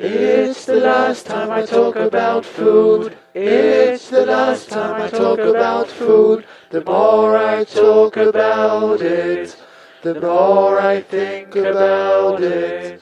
It's 0.00 0.64
the 0.66 0.76
last 0.76 1.26
time 1.26 1.50
I 1.50 1.66
talk 1.66 1.96
about 1.96 2.46
food. 2.46 3.16
It's 3.34 4.10
the 4.10 4.24
last 4.24 4.70
time 4.70 5.02
I 5.02 5.08
talk 5.08 5.40
about 5.40 5.88
food. 5.88 6.44
The 6.70 6.84
more 6.84 7.36
I 7.36 7.64
talk 7.64 8.16
about 8.16 9.02
it, 9.02 9.56
the 10.04 10.14
more 10.14 10.78
I 10.80 11.02
think 11.02 11.56
about 11.56 12.40
it. 12.40 13.00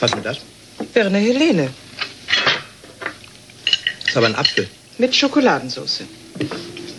Was 0.00 0.12
ist 0.12 0.14
denn 0.14 0.22
das? 0.22 0.38
Birne 0.94 1.18
Helene 1.18 1.68
ist 4.06 4.16
aber 4.16 4.26
ein 4.26 4.34
Apfel. 4.34 4.66
mit 4.96 5.14
Schokoladensauce. 5.14 6.04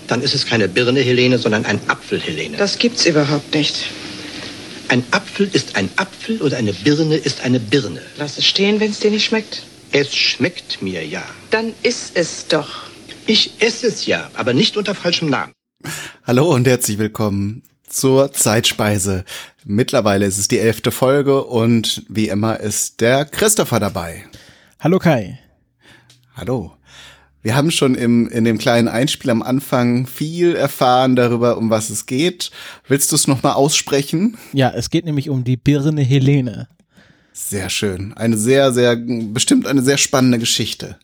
Dann 0.07 0.21
ist 0.21 0.36
es 0.36 0.46
keine 0.46 0.68
Birne 0.68 1.00
Helene, 1.00 1.39
sondern 1.39 1.66
ein 1.66 1.80
Apfel 1.88 2.20
Helene. 2.21 2.57
Das 2.57 2.78
gibt's 2.78 3.07
überhaupt 3.07 3.55
nicht. 3.55 3.89
Ein 4.88 5.04
Apfel 5.11 5.49
ist 5.52 5.75
ein 5.75 5.89
Apfel 5.95 6.41
oder 6.41 6.57
eine 6.57 6.71
Birne 6.71 7.15
ist 7.15 7.41
eine 7.43 7.59
Birne. 7.59 8.02
Lass 8.17 8.38
es 8.38 8.45
stehen, 8.45 8.79
wenn's 8.79 8.99
dir 8.99 9.09
nicht 9.09 9.25
schmeckt. 9.25 9.63
Es 9.91 10.15
schmeckt 10.15 10.81
mir 10.81 11.05
ja. 11.05 11.23
Dann 11.49 11.73
iss 11.81 12.12
es 12.13 12.48
doch. 12.48 12.84
Ich 13.26 13.53
esse 13.59 13.88
es 13.88 14.05
ja, 14.05 14.29
aber 14.35 14.53
nicht 14.53 14.77
unter 14.77 14.93
falschem 14.93 15.29
Namen. 15.29 15.53
Hallo 16.23 16.53
und 16.53 16.67
herzlich 16.67 16.99
willkommen 16.99 17.63
zur 17.88 18.31
Zeitspeise. 18.31 19.26
Mittlerweile 19.66 20.27
ist 20.27 20.38
es 20.38 20.48
die 20.48 20.59
elfte 20.59 20.91
Folge 20.91 21.43
und 21.43 22.04
wie 22.07 22.27
immer 22.27 22.59
ist 22.59 23.02
der 23.02 23.26
Christopher 23.26 23.79
dabei. 23.79 24.26
Hallo 24.79 24.99
Kai. 24.99 25.40
Hallo. 26.35 26.77
Wir 27.45 27.55
haben 27.55 27.70
schon 27.70 27.94
im, 27.94 28.27
in 28.30 28.44
dem 28.44 28.58
kleinen 28.58 28.88
Einspiel 28.88 29.30
am 29.30 29.44
Anfang 29.44 30.08
viel 30.08 30.55
erfahren 30.55 31.16
darüber, 31.16 31.59
um 31.59 31.70
was 31.70 31.91
es 31.91 32.08
geht. 32.08 32.49
Willst 32.88 33.12
du 33.12 33.16
es 33.16 33.27
nochmal 33.27 33.54
aussprechen? 33.54 34.35
Ja, 34.52 34.71
es 34.71 34.90
geht 34.90 35.05
nämlich 35.05 35.30
um 35.30 35.44
die 35.44 35.55
Birne 35.55 36.02
Helene. 36.02 36.68
Sehr 37.34 37.70
schön. 37.70 38.13
Eine 38.13 38.35
sehr, 38.35 38.71
sehr, 38.71 38.95
bestimmt 38.95 39.68
eine 39.68 39.84
sehr 39.84 39.98
spannende 39.98 40.40
Geschichte. 40.40 40.98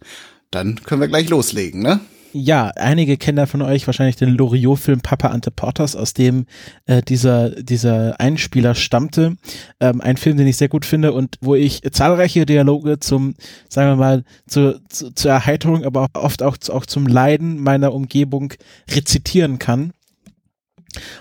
Dann 0.50 0.82
können 0.84 1.00
wir 1.02 1.10
gleich 1.10 1.30
loslegen, 1.30 1.84
ne? 1.84 2.00
Ja, 2.34 2.72
einige 2.76 3.18
kennen 3.18 3.36
da 3.36 3.46
von 3.46 3.62
euch 3.62 3.86
wahrscheinlich 3.88 4.16
den 4.16 4.30
Loriot-Film 4.30 5.02
Papa 5.02 5.28
Ante 5.30 5.52
Porters, 5.52 5.98
aus 5.98 6.14
dem 6.14 6.46
äh, 6.86 7.02
dieser, 7.02 7.50
dieser 7.50 8.20
Einspieler 8.22 8.74
stammte. 8.74 9.36
Ähm, 9.82 10.00
ein 10.00 10.16
Film, 10.16 10.38
den 10.38 10.48
ich 10.48 10.56
sehr 10.56 10.70
gut 10.70 10.86
finde 10.86 11.12
und 11.12 11.36
wo 11.42 11.56
ich 11.56 11.82
zahlreiche 11.92 12.46
Dialoge 12.46 13.00
zum, 13.00 13.36
sagen 13.68 13.90
wir 13.90 13.96
mal, 13.98 14.24
zu, 14.48 14.82
zu, 14.88 15.14
zur 15.14 15.32
Erheiterung, 15.32 15.84
aber 15.84 16.04
auch 16.04 16.22
oft 16.22 16.42
auch, 16.42 16.58
auch 16.70 16.86
zum 16.86 17.06
Leiden 17.06 17.60
meiner 17.60 17.94
Umgebung 17.94 18.54
rezitieren 18.90 19.60
kann. 19.60 19.92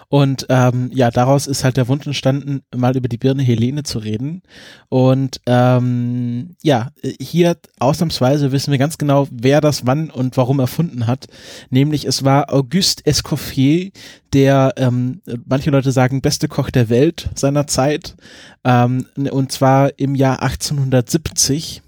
Und 0.08 0.46
ähm, 0.48 0.90
ja, 0.92 1.10
daraus 1.10 1.46
ist 1.46 1.64
halt 1.64 1.76
der 1.76 1.88
Wunsch 1.88 2.06
entstanden, 2.06 2.62
mal 2.74 2.96
über 2.96 3.08
die 3.08 3.18
Birne 3.18 3.42
Helene 3.42 3.82
zu 3.82 3.98
reden. 3.98 4.42
Und 4.88 5.40
ähm, 5.46 6.56
ja, 6.62 6.90
hier 7.20 7.56
ausnahmsweise 7.78 8.52
wissen 8.52 8.72
wir 8.72 8.78
ganz 8.78 8.98
genau, 8.98 9.28
wer 9.30 9.60
das 9.60 9.86
wann 9.86 10.10
und 10.10 10.36
warum 10.36 10.58
erfunden 10.58 11.06
hat. 11.06 11.26
Nämlich 11.70 12.04
es 12.04 12.24
war 12.24 12.52
Auguste 12.52 13.04
Escoffier, 13.06 13.90
der, 14.32 14.74
ähm, 14.76 15.22
manche 15.46 15.70
Leute 15.70 15.92
sagen, 15.92 16.22
beste 16.22 16.48
Koch 16.48 16.70
der 16.70 16.88
Welt 16.88 17.30
seiner 17.34 17.66
Zeit. 17.66 18.16
Ähm, 18.64 19.06
und 19.16 19.52
zwar 19.52 19.98
im 19.98 20.14
Jahr 20.14 20.42
1870 20.42 21.82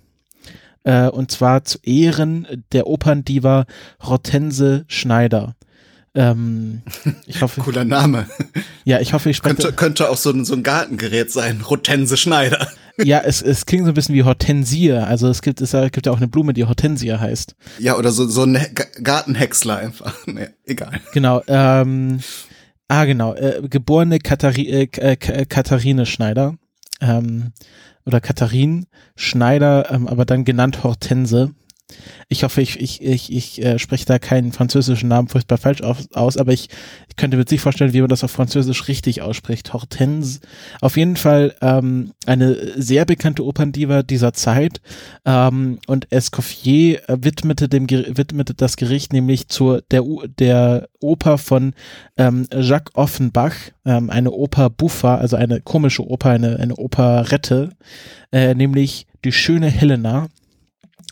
äh, 0.84 1.08
und 1.08 1.30
zwar 1.30 1.64
zu 1.64 1.78
Ehren 1.82 2.64
der 2.72 2.86
Operndiva 2.86 3.66
Hortense 4.00 4.84
Schneider. 4.88 5.54
Ähm, 6.14 6.82
ich 7.26 7.40
hoffe, 7.40 7.60
Cooler 7.60 7.84
Name. 7.84 8.26
ja, 8.84 9.00
ich 9.00 9.12
hoffe, 9.12 9.30
ich 9.30 9.36
spreche. 9.36 9.56
Könnte, 9.56 9.72
könnte 9.72 10.10
auch 10.10 10.16
so 10.16 10.30
ein, 10.30 10.44
so 10.44 10.54
ein 10.54 10.62
Gartengerät 10.62 11.30
sein. 11.30 11.60
Rotense 11.62 12.16
Schneider. 12.16 12.68
Ja, 13.02 13.20
es, 13.20 13.40
es 13.40 13.64
klingt 13.64 13.86
so 13.86 13.90
ein 13.90 13.94
bisschen 13.94 14.14
wie 14.14 14.22
Hortensie. 14.22 14.92
Also 14.92 15.26
es 15.28 15.40
gibt, 15.40 15.62
es 15.62 15.72
gibt 15.72 16.04
ja 16.04 16.12
auch 16.12 16.18
eine 16.18 16.28
Blume, 16.28 16.52
die 16.52 16.66
Hortensie 16.66 17.10
heißt. 17.10 17.56
Ja, 17.78 17.96
oder 17.96 18.12
so, 18.12 18.28
so 18.28 18.42
ein 18.42 18.58
Gartenhäcksler 19.02 19.78
einfach. 19.78 20.14
Nee, 20.26 20.48
egal. 20.66 21.00
Genau. 21.14 21.40
Ähm, 21.48 22.20
ah, 22.88 23.06
genau. 23.06 23.34
Äh, 23.34 23.62
geborene 23.66 24.18
Kathari 24.18 24.68
äh, 24.68 25.16
Katharine 25.16 26.04
Schneider. 26.04 26.56
Ähm, 27.00 27.52
oder 28.04 28.20
Katharin 28.20 28.86
Schneider, 29.16 29.90
ähm, 29.90 30.06
aber 30.08 30.24
dann 30.24 30.44
genannt 30.44 30.84
Hortense. 30.84 31.54
Ich 32.28 32.44
hoffe, 32.44 32.62
ich, 32.62 32.80
ich, 32.80 33.02
ich, 33.02 33.32
ich 33.32 33.64
äh, 33.64 33.78
spreche 33.78 34.06
da 34.06 34.18
keinen 34.18 34.52
französischen 34.52 35.08
Namen 35.08 35.28
furchtbar 35.28 35.58
falsch 35.58 35.82
auf, 35.82 35.98
aus, 36.12 36.36
aber 36.36 36.52
ich, 36.52 36.68
ich 37.08 37.16
könnte 37.16 37.36
mir 37.36 37.44
sich 37.46 37.60
vorstellen, 37.60 37.92
wie 37.92 38.00
man 38.00 38.08
das 38.08 38.24
auf 38.24 38.30
Französisch 38.30 38.88
richtig 38.88 39.22
ausspricht. 39.22 39.72
Hortense. 39.72 40.40
Auf 40.80 40.96
jeden 40.96 41.16
Fall 41.16 41.54
ähm, 41.60 42.12
eine 42.26 42.56
sehr 42.80 43.04
bekannte 43.04 43.44
Operndiva 43.44 44.02
dieser 44.02 44.32
Zeit. 44.32 44.80
Ähm, 45.24 45.78
und 45.86 46.10
Escoffier 46.10 47.08
äh, 47.08 47.18
widmete, 47.20 47.68
dem, 47.68 47.88
widmete 47.88 48.54
das 48.54 48.76
Gericht 48.76 49.12
nämlich 49.12 49.48
zur 49.48 49.82
der, 49.90 50.02
der 50.38 50.88
Oper 51.00 51.38
von 51.38 51.74
ähm, 52.16 52.46
Jacques 52.52 52.94
Offenbach, 52.94 53.54
ähm, 53.84 54.10
eine 54.10 54.30
Oper 54.30 54.70
buffa, 54.70 55.16
also 55.16 55.36
eine 55.36 55.60
komische 55.60 56.06
Oper, 56.06 56.30
eine, 56.30 56.58
eine 56.58 56.76
Operette, 56.76 57.70
äh, 58.32 58.54
nämlich 58.54 59.06
die 59.24 59.32
schöne 59.32 59.68
Helena 59.68 60.28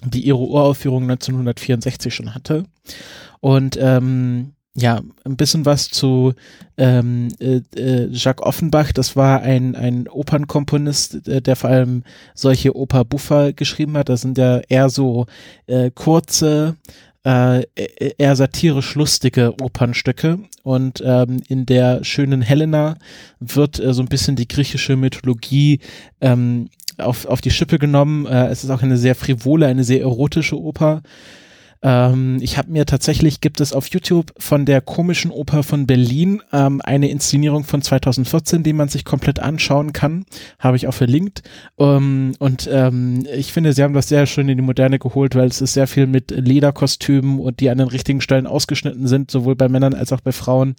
die 0.04 0.22
ihre 0.22 0.38
Uraufführung 0.38 1.02
1964 1.02 2.14
schon 2.14 2.34
hatte. 2.34 2.64
Und 3.40 3.78
ähm, 3.80 4.52
ja, 4.74 5.00
ein 5.24 5.36
bisschen 5.36 5.66
was 5.66 5.88
zu 5.88 6.34
ähm, 6.76 7.28
äh, 7.40 7.60
äh, 7.76 8.08
Jacques 8.12 8.44
Offenbach. 8.44 8.92
Das 8.92 9.16
war 9.16 9.42
ein, 9.42 9.74
ein 9.74 10.08
Opernkomponist, 10.08 11.26
äh, 11.26 11.42
der 11.42 11.56
vor 11.56 11.70
allem 11.70 12.04
solche 12.34 12.76
Oper 12.76 13.04
Buffa 13.04 13.50
geschrieben 13.50 13.96
hat. 13.96 14.08
Das 14.08 14.20
sind 14.20 14.38
ja 14.38 14.58
eher 14.68 14.88
so 14.88 15.26
äh, 15.66 15.90
kurze, 15.90 16.76
äh, 17.26 17.62
e- 17.74 18.14
eher 18.16 18.36
satirisch 18.36 18.94
lustige 18.94 19.54
Opernstücke. 19.60 20.38
Und 20.62 21.02
ähm, 21.04 21.42
in 21.48 21.66
der 21.66 22.04
schönen 22.04 22.40
Helena 22.40 22.96
wird 23.40 23.80
äh, 23.80 23.92
so 23.92 24.02
ein 24.02 24.08
bisschen 24.08 24.36
die 24.36 24.48
griechische 24.48 24.96
Mythologie 24.96 25.80
ähm, 26.20 26.68
auf, 26.98 27.26
auf 27.26 27.40
die 27.40 27.50
Schippe 27.50 27.78
genommen. 27.78 28.26
Äh, 28.26 28.48
es 28.48 28.64
ist 28.64 28.70
auch 28.70 28.82
eine 28.82 28.96
sehr 28.96 29.14
frivole, 29.14 29.66
eine 29.66 29.84
sehr 29.84 30.00
erotische 30.00 30.60
Oper. 30.60 31.02
Ähm, 31.82 32.38
ich 32.42 32.58
habe 32.58 32.70
mir 32.70 32.84
tatsächlich, 32.84 33.40
gibt 33.40 33.60
es 33.60 33.72
auf 33.72 33.86
YouTube 33.88 34.32
von 34.38 34.66
der 34.66 34.80
komischen 34.80 35.30
Oper 35.30 35.62
von 35.62 35.86
Berlin 35.86 36.42
ähm, 36.52 36.80
eine 36.84 37.08
Inszenierung 37.08 37.64
von 37.64 37.80
2014, 37.80 38.62
die 38.62 38.72
man 38.72 38.88
sich 38.88 39.04
komplett 39.04 39.40
anschauen 39.40 39.92
kann. 39.92 40.26
Habe 40.58 40.76
ich 40.76 40.86
auch 40.86 40.94
verlinkt. 40.94 41.42
Ähm, 41.78 42.34
und 42.38 42.68
ähm, 42.70 43.26
ich 43.34 43.52
finde, 43.52 43.72
sie 43.72 43.82
haben 43.82 43.94
das 43.94 44.08
sehr 44.08 44.26
schön 44.26 44.48
in 44.48 44.58
die 44.58 44.64
Moderne 44.64 44.98
geholt, 44.98 45.34
weil 45.34 45.48
es 45.48 45.60
ist 45.60 45.72
sehr 45.72 45.86
viel 45.86 46.06
mit 46.06 46.30
Lederkostümen 46.30 47.40
und 47.40 47.60
die 47.60 47.70
an 47.70 47.78
den 47.78 47.88
richtigen 47.88 48.20
Stellen 48.20 48.46
ausgeschnitten 48.46 49.06
sind, 49.06 49.30
sowohl 49.30 49.56
bei 49.56 49.68
Männern 49.68 49.94
als 49.94 50.12
auch 50.12 50.20
bei 50.20 50.32
Frauen. 50.32 50.76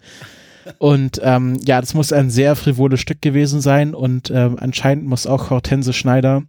Und 0.78 1.20
ähm, 1.22 1.58
ja, 1.64 1.80
das 1.80 1.94
muss 1.94 2.12
ein 2.12 2.30
sehr 2.30 2.56
frivoles 2.56 3.00
Stück 3.00 3.22
gewesen 3.22 3.60
sein 3.60 3.94
und 3.94 4.30
ähm, 4.30 4.56
anscheinend 4.60 5.06
muss 5.06 5.26
auch 5.26 5.50
Hortense 5.50 5.92
Schneider 5.92 6.42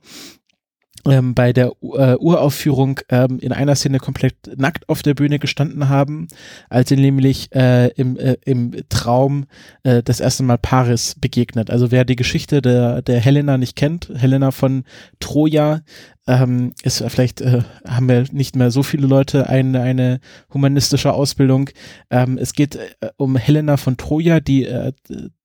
ähm, 1.06 1.34
bei 1.34 1.54
der 1.54 1.74
äh, 1.82 2.16
Uraufführung 2.16 3.00
ähm, 3.10 3.40
in 3.40 3.52
einer 3.52 3.76
Szene 3.76 4.00
komplett 4.00 4.36
nackt 4.56 4.88
auf 4.90 5.02
der 5.02 5.14
Bühne 5.14 5.40
gestanden 5.40 5.90
haben, 5.90 6.28
als 6.70 6.90
sie 6.90 6.96
nämlich 6.96 7.54
äh, 7.54 7.90
im, 7.90 8.18
äh, 8.18 8.38
im 8.46 8.72
Traum 8.90 9.46
äh, 9.84 10.02
das 10.04 10.20
erste 10.20 10.44
Mal 10.44 10.58
Paris 10.58 11.16
begegnet. 11.20 11.70
Also 11.70 11.92
wer 11.92 12.06
die 12.06 12.16
Geschichte 12.16 12.62
der, 12.62 13.02
der 13.02 13.20
Helena 13.20 13.58
nicht 13.58 13.76
kennt, 13.76 14.12
Helena 14.16 14.52
von 14.52 14.84
Troja, 15.20 15.82
ähm, 16.26 16.74
ist 16.84 17.04
vielleicht 17.08 17.42
äh, 17.42 17.64
haben 17.86 18.08
wir 18.08 18.26
nicht 18.32 18.56
mehr 18.56 18.72
so 18.72 18.82
viele 18.82 19.08
Leute 19.08 19.50
eine, 19.50 19.82
eine 19.82 20.20
humanistische 20.54 21.14
Ausbildung. 21.14 21.70
Ähm, 22.10 22.38
es 22.38 22.54
geht 22.54 22.76
äh, 22.76 23.10
um 23.18 23.36
Helena 23.36 23.76
von 23.76 23.98
Troja, 23.98 24.40
die 24.40 24.64
äh, 24.66 24.94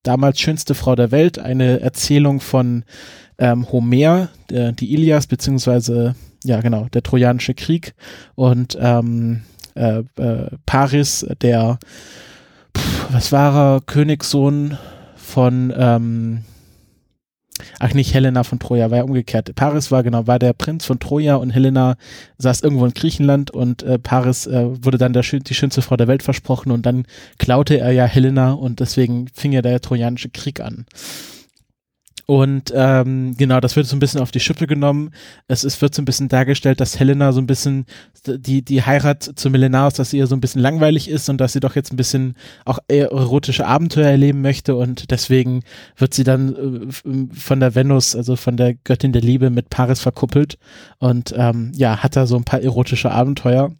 damals 0.09 0.41
schönste 0.41 0.75
Frau 0.75 0.97
der 0.97 1.11
Welt, 1.11 1.39
eine 1.39 1.81
Erzählung 1.81 2.41
von 2.41 2.85
ähm, 3.37 3.71
Homer, 3.71 4.31
der, 4.49 4.73
die 4.73 4.95
Ilias, 4.95 5.27
beziehungsweise, 5.27 6.15
ja 6.45 6.63
genau, 6.63 6.87
der 6.95 7.03
Trojanische 7.03 7.53
Krieg 7.53 7.95
und 8.35 8.79
ähm, 8.81 9.43
äh, 9.75 10.03
äh, 10.17 10.51
Paris, 10.65 11.27
der, 11.43 11.79
pff, 12.75 13.13
was 13.13 13.33
war 13.33 13.55
er, 13.55 13.81
Königssohn 13.83 14.79
von, 15.15 15.75
ähm, 15.77 16.45
ach 17.79 17.95
nicht 17.95 18.15
Helena 18.15 18.45
von 18.45 18.59
Troja, 18.59 18.91
war 18.91 18.99
ja 18.99 19.05
umgekehrt. 19.05 19.55
Paris 19.55 19.91
war 19.91 20.03
genau, 20.03 20.27
war 20.27 20.39
der 20.39 20.53
Prinz 20.53 20.85
von 20.85 21.01
Troja 21.01 21.37
und 21.37 21.51
Helena 21.51 21.97
saß 22.39 22.63
irgendwo 22.63 22.87
in 22.87 22.95
Griechenland 22.95 23.51
und 23.51 23.83
äh, 23.83 23.99
Paris 23.99 24.47
äh, 24.47 24.85
wurde 24.85 24.99
dann 24.99 25.13
der, 25.13 25.23
die 25.23 25.55
schönste 25.55 25.83
Frau 25.83 25.97
der 25.97 26.09
Welt 26.09 26.23
versprochen 26.23 26.71
und 26.71 26.87
dann 26.87 27.05
klaute 27.39 27.79
er 27.79 27.93
ja 27.93 28.05
Helena 28.05 28.53
und 28.53 28.81
deswegen 28.81 29.29
fing 29.35 29.53
ja 29.53 29.63
der 29.63 29.81
Trojanische 29.81 30.29
Krieg 30.31 30.61
an. 30.61 30.87
Und 32.31 32.75
ähm, 32.77 33.35
genau, 33.39 33.59
das 33.59 33.75
wird 33.75 33.87
so 33.87 33.97
ein 33.97 34.01
bisschen 34.01 34.21
auf 34.21 34.31
die 34.31 34.41
Schippe 34.41 34.67
genommen. 34.67 35.13
Es, 35.47 35.65
es 35.65 35.81
wird 35.81 35.95
so 35.95 36.03
ein 36.03 36.05
bisschen 36.05 36.29
dargestellt, 36.29 36.79
dass 36.79 37.01
Helena 37.01 37.33
so 37.33 37.41
ein 37.41 37.47
bisschen 37.47 37.87
die, 38.27 38.61
die 38.61 38.83
Heirat 38.83 39.23
zu 39.23 39.49
Melenaus, 39.49 39.95
dass 39.95 40.11
sie 40.11 40.19
ihr 40.19 40.27
so 40.27 40.37
ein 40.37 40.43
bisschen 40.43 40.61
langweilig 40.61 41.09
ist 41.09 41.31
und 41.31 41.39
dass 41.41 41.55
sie 41.55 41.61
doch 41.61 41.75
jetzt 41.75 41.91
ein 41.91 41.97
bisschen 41.97 42.37
auch 42.67 42.81
erotische 42.87 43.67
Abenteuer 43.67 44.09
erleben 44.09 44.43
möchte 44.43 44.77
und 44.77 45.11
deswegen 45.11 45.63
wird 45.97 46.13
sie 46.13 46.25
dann 46.25 46.91
äh, 46.91 47.35
von 47.35 47.61
der 47.61 47.75
Venus, 47.75 48.15
also 48.15 48.37
von 48.37 48.59
der 48.59 48.75
Göttin 48.75 49.13
der 49.13 49.23
Liebe 49.23 49.49
mit 49.49 49.71
Paris 49.71 50.01
verkuppelt 50.01 50.59
und 50.99 51.35
ähm, 51.35 51.73
ja, 51.77 52.03
hat 52.03 52.15
da 52.15 52.27
so 52.27 52.37
ein 52.37 52.45
paar 52.45 52.61
erotische 52.61 53.11
Abenteuer. 53.11 53.73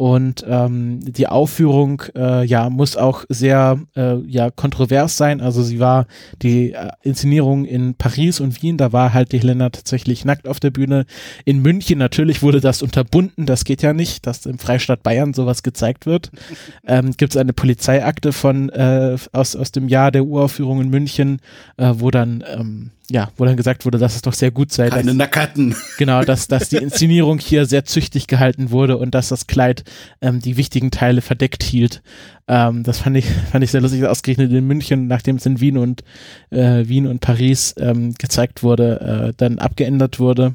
Und 0.00 0.44
ähm, 0.48 1.00
die 1.02 1.26
Aufführung 1.26 2.04
äh, 2.14 2.44
ja 2.44 2.70
muss 2.70 2.96
auch 2.96 3.24
sehr 3.28 3.80
äh, 3.96 4.18
ja 4.28 4.48
kontrovers 4.48 5.16
sein. 5.16 5.40
Also 5.40 5.64
sie 5.64 5.80
war 5.80 6.06
die 6.40 6.72
äh, 6.72 6.90
Inszenierung 7.02 7.64
in 7.64 7.96
Paris 7.96 8.38
und 8.38 8.62
Wien, 8.62 8.76
da 8.76 8.92
war 8.92 9.12
halt 9.12 9.32
die 9.32 9.40
Helena 9.40 9.70
tatsächlich 9.70 10.24
nackt 10.24 10.46
auf 10.46 10.60
der 10.60 10.70
Bühne. 10.70 11.04
In 11.44 11.62
München 11.62 11.98
natürlich 11.98 12.42
wurde 12.42 12.60
das 12.60 12.80
unterbunden, 12.80 13.44
das 13.44 13.64
geht 13.64 13.82
ja 13.82 13.92
nicht, 13.92 14.24
dass 14.24 14.46
im 14.46 14.60
Freistaat 14.60 15.02
Bayern 15.02 15.34
sowas 15.34 15.64
gezeigt 15.64 16.06
wird. 16.06 16.30
ähm, 16.86 17.10
Gibt 17.16 17.32
es 17.32 17.36
eine 17.36 17.52
Polizeiakte 17.52 18.32
von 18.32 18.68
äh, 18.68 19.16
aus, 19.32 19.56
aus 19.56 19.72
dem 19.72 19.88
Jahr 19.88 20.12
der 20.12 20.24
Uraufführung 20.24 20.80
in 20.80 20.90
München, 20.90 21.40
äh, 21.76 21.92
wo 21.96 22.12
dann 22.12 22.44
ähm, 22.46 22.92
ja, 23.10 23.30
wo 23.36 23.44
dann 23.44 23.56
gesagt 23.56 23.86
wurde, 23.86 23.98
dass 23.98 24.16
es 24.16 24.22
doch 24.22 24.34
sehr 24.34 24.50
gut 24.50 24.70
sei. 24.70 24.90
Keine 24.90 25.06
dass, 25.06 25.14
Nackerten. 25.14 25.74
Genau, 25.96 26.22
dass, 26.22 26.46
dass 26.46 26.68
die 26.68 26.76
Inszenierung 26.82 27.38
hier 27.38 27.64
sehr 27.64 27.84
züchtig 27.84 28.26
gehalten 28.26 28.70
wurde 28.70 28.98
und 28.98 29.14
dass 29.14 29.28
das 29.28 29.46
Kleid 29.46 29.84
ähm, 30.20 30.40
die 30.40 30.56
wichtigen 30.56 30.90
Teile 30.90 31.22
verdeckt 31.22 31.62
hielt. 31.62 32.02
Ähm, 32.48 32.82
das 32.82 32.98
fand 32.98 33.16
ich, 33.16 33.26
fand 33.52 33.64
ich 33.64 33.70
sehr 33.70 33.80
lustig 33.80 34.04
ausgerechnet 34.04 34.52
in 34.52 34.66
München, 34.66 35.06
nachdem 35.06 35.36
es 35.36 35.46
in 35.46 35.60
Wien 35.60 35.78
und 35.78 36.04
äh, 36.50 36.86
Wien 36.86 37.06
und 37.06 37.20
Paris 37.20 37.74
ähm, 37.78 38.14
gezeigt 38.14 38.62
wurde, 38.62 39.28
äh, 39.28 39.34
dann 39.36 39.58
abgeändert 39.58 40.20
wurde. 40.20 40.54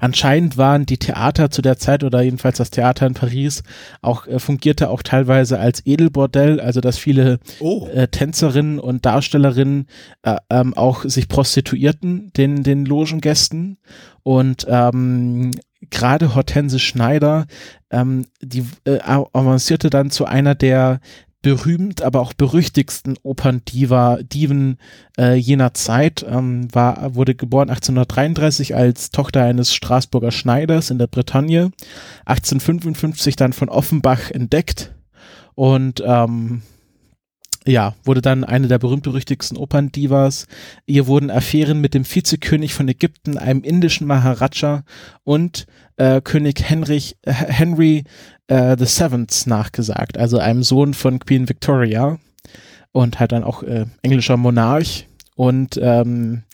Anscheinend 0.00 0.56
waren 0.56 0.86
die 0.86 0.98
Theater 0.98 1.50
zu 1.50 1.60
der 1.60 1.76
Zeit 1.76 2.04
oder 2.04 2.22
jedenfalls 2.22 2.58
das 2.58 2.70
Theater 2.70 3.06
in 3.06 3.14
Paris 3.14 3.64
auch 4.00 4.26
äh, 4.26 4.38
fungierte 4.38 4.90
auch 4.90 5.02
teilweise 5.02 5.58
als 5.58 5.84
Edelbordell, 5.84 6.60
also 6.60 6.80
dass 6.80 6.98
viele 6.98 7.40
Oh. 7.58 7.88
äh, 7.88 8.06
Tänzerinnen 8.08 8.78
und 8.78 9.04
Darstellerinnen 9.04 9.86
äh, 10.22 10.36
ähm, 10.50 10.74
auch 10.74 11.04
sich 11.04 11.28
prostituierten 11.28 12.32
den 12.36 12.62
den 12.62 12.84
Logengästen 12.84 13.78
und 14.22 14.66
ähm, 14.68 15.50
gerade 15.90 16.34
Hortense 16.34 16.78
Schneider 16.78 17.46
ähm, 17.90 18.26
die 18.40 18.64
äh, 18.84 18.98
avancierte 19.00 19.90
dann 19.90 20.10
zu 20.10 20.24
einer 20.26 20.54
der 20.54 21.00
berühmt, 21.46 22.02
aber 22.02 22.22
auch 22.22 22.32
berüchtigsten 22.32 23.14
Operndiva, 23.22 24.18
Diven 24.20 24.78
äh, 25.16 25.34
jener 25.34 25.74
Zeit, 25.74 26.26
ähm, 26.28 26.66
war, 26.74 27.14
wurde 27.14 27.36
geboren 27.36 27.70
1833 27.70 28.74
als 28.74 29.10
Tochter 29.10 29.44
eines 29.44 29.72
Straßburger 29.72 30.32
Schneiders 30.32 30.90
in 30.90 30.98
der 30.98 31.06
Bretagne, 31.06 31.70
1855 32.24 33.36
dann 33.36 33.52
von 33.52 33.68
Offenbach 33.68 34.32
entdeckt. 34.32 34.92
Und 35.54 36.02
ähm, 36.04 36.62
ja, 37.66 37.94
wurde 38.04 38.22
dann 38.22 38.44
eine 38.44 38.68
der 38.68 38.78
berühmt-berüchtigsten 38.78 39.56
Operndivas. 39.56 40.46
Ihr 40.86 41.06
wurden 41.06 41.30
Affären 41.30 41.80
mit 41.80 41.94
dem 41.94 42.04
Vizekönig 42.04 42.74
von 42.74 42.88
Ägypten, 42.88 43.38
einem 43.38 43.62
indischen 43.62 44.06
Maharaja 44.06 44.84
und 45.24 45.66
äh, 45.96 46.20
König 46.20 46.62
Henrich, 46.62 47.16
äh, 47.22 47.32
Henry 47.32 48.04
äh, 48.48 48.76
the 48.78 48.86
Seventh 48.86 49.46
nachgesagt, 49.46 50.18
also 50.18 50.38
einem 50.38 50.62
Sohn 50.62 50.94
von 50.94 51.18
Queen 51.18 51.48
Victoria 51.48 52.18
und 52.92 53.18
halt 53.18 53.32
dann 53.32 53.44
auch 53.44 53.62
äh, 53.62 53.86
englischer 54.02 54.36
Monarch 54.36 55.06
und 55.34 55.78
ähm, 55.82 56.44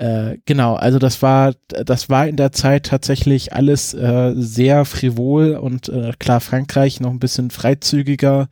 äh, 0.00 0.38
genau, 0.46 0.76
also 0.76 0.98
das 0.98 1.20
war, 1.20 1.52
das 1.68 2.08
war 2.08 2.26
in 2.26 2.36
der 2.36 2.52
Zeit 2.52 2.86
tatsächlich 2.86 3.52
alles 3.52 3.92
äh, 3.92 4.32
sehr 4.34 4.84
frivol 4.84 5.56
und 5.56 5.88
äh, 5.88 6.12
klar 6.18 6.40
Frankreich 6.40 7.00
noch 7.00 7.10
ein 7.10 7.18
bisschen 7.18 7.50
freizügiger. 7.50 8.48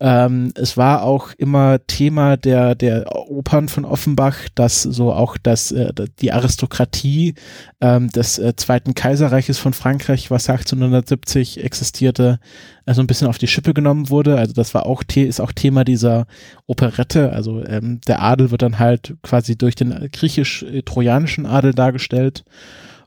Ähm, 0.00 0.52
es 0.54 0.76
war 0.76 1.02
auch 1.02 1.32
immer 1.38 1.84
Thema 1.86 2.36
der, 2.36 2.74
der 2.74 3.06
Opern 3.30 3.68
von 3.68 3.84
Offenbach, 3.84 4.48
dass 4.54 4.82
so 4.82 5.12
auch 5.12 5.36
das, 5.36 5.72
äh, 5.72 5.92
die 6.20 6.32
Aristokratie 6.32 7.34
ähm, 7.80 8.08
des 8.08 8.38
äh, 8.38 8.54
Zweiten 8.54 8.94
Kaiserreiches 8.94 9.58
von 9.58 9.72
Frankreich, 9.72 10.30
was 10.30 10.48
1870 10.48 11.64
existierte, 11.64 12.38
also 12.86 13.00
ein 13.00 13.08
bisschen 13.08 13.28
auf 13.28 13.38
die 13.38 13.48
Schippe 13.48 13.74
genommen 13.74 14.08
wurde. 14.08 14.38
Also 14.38 14.52
das 14.52 14.72
war 14.72 14.86
auch, 14.86 15.02
ist 15.14 15.40
auch 15.40 15.52
Thema 15.52 15.84
dieser 15.84 16.26
Operette. 16.66 17.32
Also 17.32 17.64
ähm, 17.64 18.00
der 18.06 18.22
Adel 18.22 18.50
wird 18.52 18.62
dann 18.62 18.78
halt 18.78 19.16
quasi 19.22 19.58
durch 19.58 19.74
den 19.74 20.08
griechisch-trojanischen 20.12 21.44
Adel 21.44 21.74
dargestellt. 21.74 22.44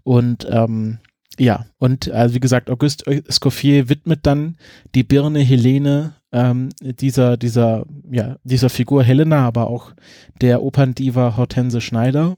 Und 0.03 0.47
ähm, 0.49 0.99
ja, 1.41 1.65
und 1.79 2.11
also 2.11 2.35
wie 2.35 2.39
gesagt, 2.39 2.69
Auguste 2.69 3.03
Escoffier 3.27 3.89
widmet 3.89 4.19
dann 4.27 4.57
die 4.93 5.03
Birne 5.03 5.39
Helene 5.39 6.13
ähm, 6.31 6.69
dieser, 6.79 7.35
dieser, 7.35 7.85
ja, 8.11 8.35
dieser 8.43 8.69
Figur 8.69 9.03
Helena, 9.03 9.47
aber 9.47 9.67
auch 9.67 9.93
der 10.39 10.61
Operndiva 10.61 11.37
Hortense 11.37 11.81
Schneider. 11.81 12.37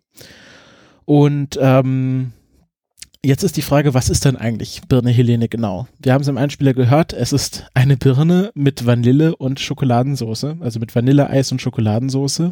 Und 1.03 1.59
ähm, 1.61 2.31
jetzt 3.25 3.43
ist 3.43 3.55
die 3.57 3.61
Frage, 3.61 3.93
was 3.93 4.09
ist 4.09 4.25
denn 4.25 4.35
eigentlich 4.35 4.81
Birne 4.87 5.11
Helene 5.11 5.47
genau? 5.47 5.87
Wir 5.99 6.13
haben 6.13 6.21
es 6.21 6.27
im 6.27 6.37
Einspieler 6.37 6.73
gehört, 6.73 7.13
es 7.13 7.31
ist 7.31 7.65
eine 7.73 7.95
Birne 7.95 8.51
mit 8.53 8.85
Vanille 8.85 9.35
und 9.35 9.59
Schokoladensauce, 9.59 10.55
also 10.59 10.79
mit 10.79 10.93
Vanilleeis 10.93 11.51
und 11.51 11.61
Schokoladensauce. 11.61 12.51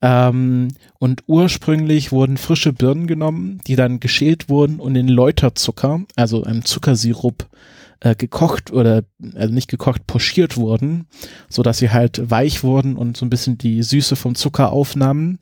Ähm, 0.00 0.68
und 0.98 1.24
ursprünglich 1.26 2.12
wurden 2.12 2.36
frische 2.36 2.72
Birnen 2.72 3.06
genommen, 3.06 3.60
die 3.66 3.76
dann 3.76 4.00
geschält 4.00 4.48
wurden 4.48 4.78
und 4.78 4.94
in 4.94 5.08
Läuterzucker, 5.08 6.02
also 6.14 6.44
einem 6.44 6.64
Zuckersirup, 6.64 7.48
äh, 8.00 8.14
gekocht 8.14 8.70
oder 8.70 9.02
also 9.34 9.52
nicht 9.52 9.68
gekocht, 9.68 10.06
pochiert 10.06 10.56
wurden, 10.56 11.08
so 11.48 11.62
dass 11.64 11.78
sie 11.78 11.90
halt 11.90 12.30
weich 12.30 12.62
wurden 12.62 12.96
und 12.96 13.16
so 13.16 13.26
ein 13.26 13.30
bisschen 13.30 13.58
die 13.58 13.82
Süße 13.82 14.14
vom 14.14 14.36
Zucker 14.36 14.70
aufnahmen. 14.70 15.40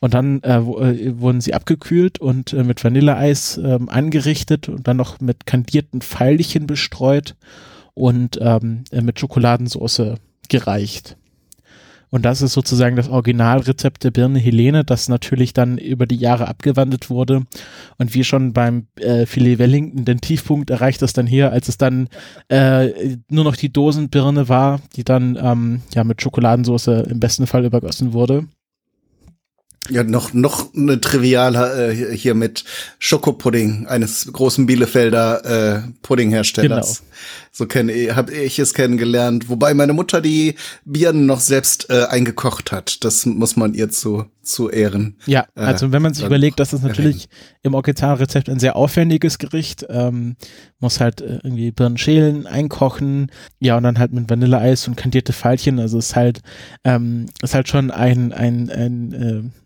Und 0.00 0.14
dann 0.14 0.42
äh, 0.42 0.64
wurden 0.64 1.42
sie 1.42 1.52
abgekühlt 1.52 2.18
und 2.18 2.54
äh, 2.54 2.64
mit 2.64 2.82
Vanilleeis 2.82 3.58
äh, 3.58 3.78
angerichtet 3.86 4.68
und 4.68 4.88
dann 4.88 4.96
noch 4.96 5.20
mit 5.20 5.44
kandierten 5.44 6.00
Pfeilchen 6.00 6.66
bestreut 6.66 7.36
und 7.92 8.38
ähm, 8.40 8.84
mit 8.92 9.20
Schokoladensauce 9.20 10.14
gereicht. 10.48 11.16
Und 12.10 12.24
das 12.24 12.42
ist 12.42 12.52
sozusagen 12.52 12.96
das 12.96 13.08
Originalrezept 13.08 14.02
der 14.02 14.10
Birne 14.10 14.40
Helene, 14.40 14.84
das 14.84 15.08
natürlich 15.08 15.52
dann 15.52 15.78
über 15.78 16.06
die 16.06 16.16
Jahre 16.16 16.48
abgewandelt 16.48 17.08
wurde. 17.08 17.42
Und 17.98 18.14
wie 18.14 18.24
schon 18.24 18.52
beim 18.52 18.88
äh, 18.96 19.26
Filet 19.26 19.58
Wellington 19.58 20.04
den 20.04 20.20
Tiefpunkt 20.20 20.70
erreicht 20.70 21.02
das 21.02 21.12
dann 21.12 21.28
hier, 21.28 21.52
als 21.52 21.68
es 21.68 21.78
dann 21.78 22.08
äh, 22.48 23.16
nur 23.28 23.44
noch 23.44 23.54
die 23.54 23.72
Dosenbirne 23.72 24.48
war, 24.48 24.80
die 24.96 25.04
dann 25.04 25.38
ähm, 25.40 25.82
ja 25.94 26.02
mit 26.02 26.20
Schokoladensauce 26.20 26.88
im 26.88 27.20
besten 27.20 27.46
Fall 27.46 27.64
übergossen 27.64 28.12
wurde. 28.12 28.46
Ja, 29.90 30.04
noch, 30.04 30.32
noch 30.32 30.72
eine 30.74 31.00
triviale 31.00 31.90
äh, 31.90 32.16
hier 32.16 32.34
mit 32.34 32.64
Schokopudding 32.98 33.86
eines 33.88 34.30
großen 34.32 34.66
Bielefelder 34.66 35.44
äh, 35.44 35.82
Puddingherstellers. 36.02 36.98
Genau. 36.98 37.10
So 37.52 37.66
kenne 37.66 37.92
ich, 37.92 38.14
habe 38.14 38.32
ich 38.32 38.58
es 38.58 38.74
kennengelernt. 38.74 39.48
Wobei 39.48 39.74
meine 39.74 39.92
Mutter 39.92 40.20
die 40.20 40.54
Birnen 40.84 41.26
noch 41.26 41.40
selbst 41.40 41.90
äh, 41.90 42.04
eingekocht 42.04 42.70
hat. 42.70 43.04
Das 43.04 43.26
muss 43.26 43.56
man 43.56 43.74
ihr 43.74 43.90
zu, 43.90 44.26
zu 44.42 44.70
ehren. 44.70 45.16
Ja, 45.26 45.46
also 45.54 45.90
wenn 45.92 46.00
man 46.00 46.14
sich 46.14 46.24
überlegt, 46.24 46.60
dass 46.60 46.72
es 46.72 46.82
natürlich 46.82 47.24
erwähnen. 47.26 47.58
im 47.62 47.74
Originalrezept 47.74 48.48
ein 48.48 48.60
sehr 48.60 48.76
aufwendiges 48.76 49.38
Gericht, 49.38 49.84
ähm, 49.88 50.36
muss 50.78 51.00
halt 51.00 51.20
äh, 51.20 51.40
irgendwie 51.42 51.72
Birnen 51.72 51.98
schälen, 51.98 52.46
einkochen, 52.46 53.30
ja 53.58 53.76
und 53.76 53.82
dann 53.82 53.98
halt 53.98 54.12
mit 54.12 54.30
Vanilleeis 54.30 54.88
und 54.88 54.96
kandierte 54.96 55.32
Pfeilchen. 55.32 55.78
Also 55.78 55.98
es 55.98 56.10
ist 56.10 56.16
halt, 56.16 56.40
ähm, 56.84 57.26
ist 57.42 57.54
halt 57.54 57.68
schon 57.68 57.90
ein 57.90 58.32
ein 58.32 58.70
ein 58.70 59.12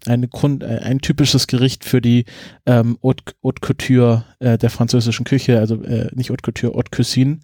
äh, 0.06 0.10
eine 0.10 0.28
Grund, 0.28 0.62
äh, 0.62 0.80
ein 0.82 1.00
typisches 1.00 1.46
Gericht 1.46 1.84
für 1.84 2.00
die 2.00 2.24
ähm, 2.66 2.98
Haute, 3.02 3.34
Haute 3.42 3.60
Couture 3.60 4.24
äh, 4.40 4.58
der 4.58 4.70
französischen 4.70 5.24
Küche, 5.24 5.58
also 5.58 5.82
äh, 5.82 6.08
nicht 6.14 6.30
Haute 6.30 6.42
Couture, 6.42 6.74
Haute 6.74 6.90
Cuisine. 6.90 7.40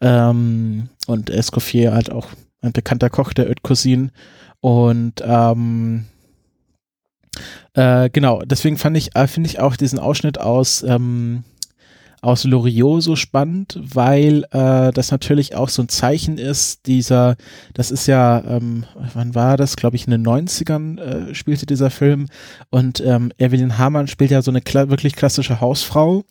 Ähm, 0.00 0.88
und 1.06 1.30
Escoffier 1.30 1.92
halt 1.92 2.10
auch 2.10 2.28
ein 2.60 2.72
bekannter 2.72 3.10
Koch 3.10 3.32
der 3.32 3.52
Cuisine. 3.62 4.10
Und 4.60 5.22
ähm, 5.24 6.06
äh, 7.74 8.10
genau, 8.10 8.42
deswegen 8.42 8.78
fand 8.78 8.96
ich, 8.96 9.14
äh, 9.14 9.26
finde 9.26 9.48
ich 9.48 9.60
auch 9.60 9.76
diesen 9.76 9.98
Ausschnitt 9.98 10.40
aus, 10.40 10.82
ähm, 10.82 11.44
aus 12.22 12.44
Loriot 12.44 13.02
so 13.02 13.16
spannend, 13.16 13.78
weil 13.80 14.44
äh, 14.50 14.92
das 14.92 15.10
natürlich 15.10 15.54
auch 15.54 15.68
so 15.68 15.82
ein 15.82 15.88
Zeichen 15.88 16.38
ist, 16.38 16.86
dieser, 16.86 17.36
das 17.74 17.90
ist 17.90 18.06
ja, 18.06 18.42
ähm, 18.44 18.84
wann 19.14 19.34
war 19.34 19.56
das, 19.56 19.76
glaube 19.76 19.96
ich, 19.96 20.06
in 20.06 20.10
den 20.10 20.26
90ern 20.26 20.98
äh, 20.98 21.34
spielte 21.34 21.66
dieser 21.66 21.90
Film. 21.90 22.28
Und 22.70 23.00
ähm, 23.00 23.32
Evelyn 23.38 23.78
Hamann 23.78 24.08
spielt 24.08 24.30
ja 24.30 24.42
so 24.42 24.50
eine 24.50 24.60
kla 24.60 24.88
wirklich 24.88 25.14
klassische 25.14 25.60
Hausfrau. 25.60 26.24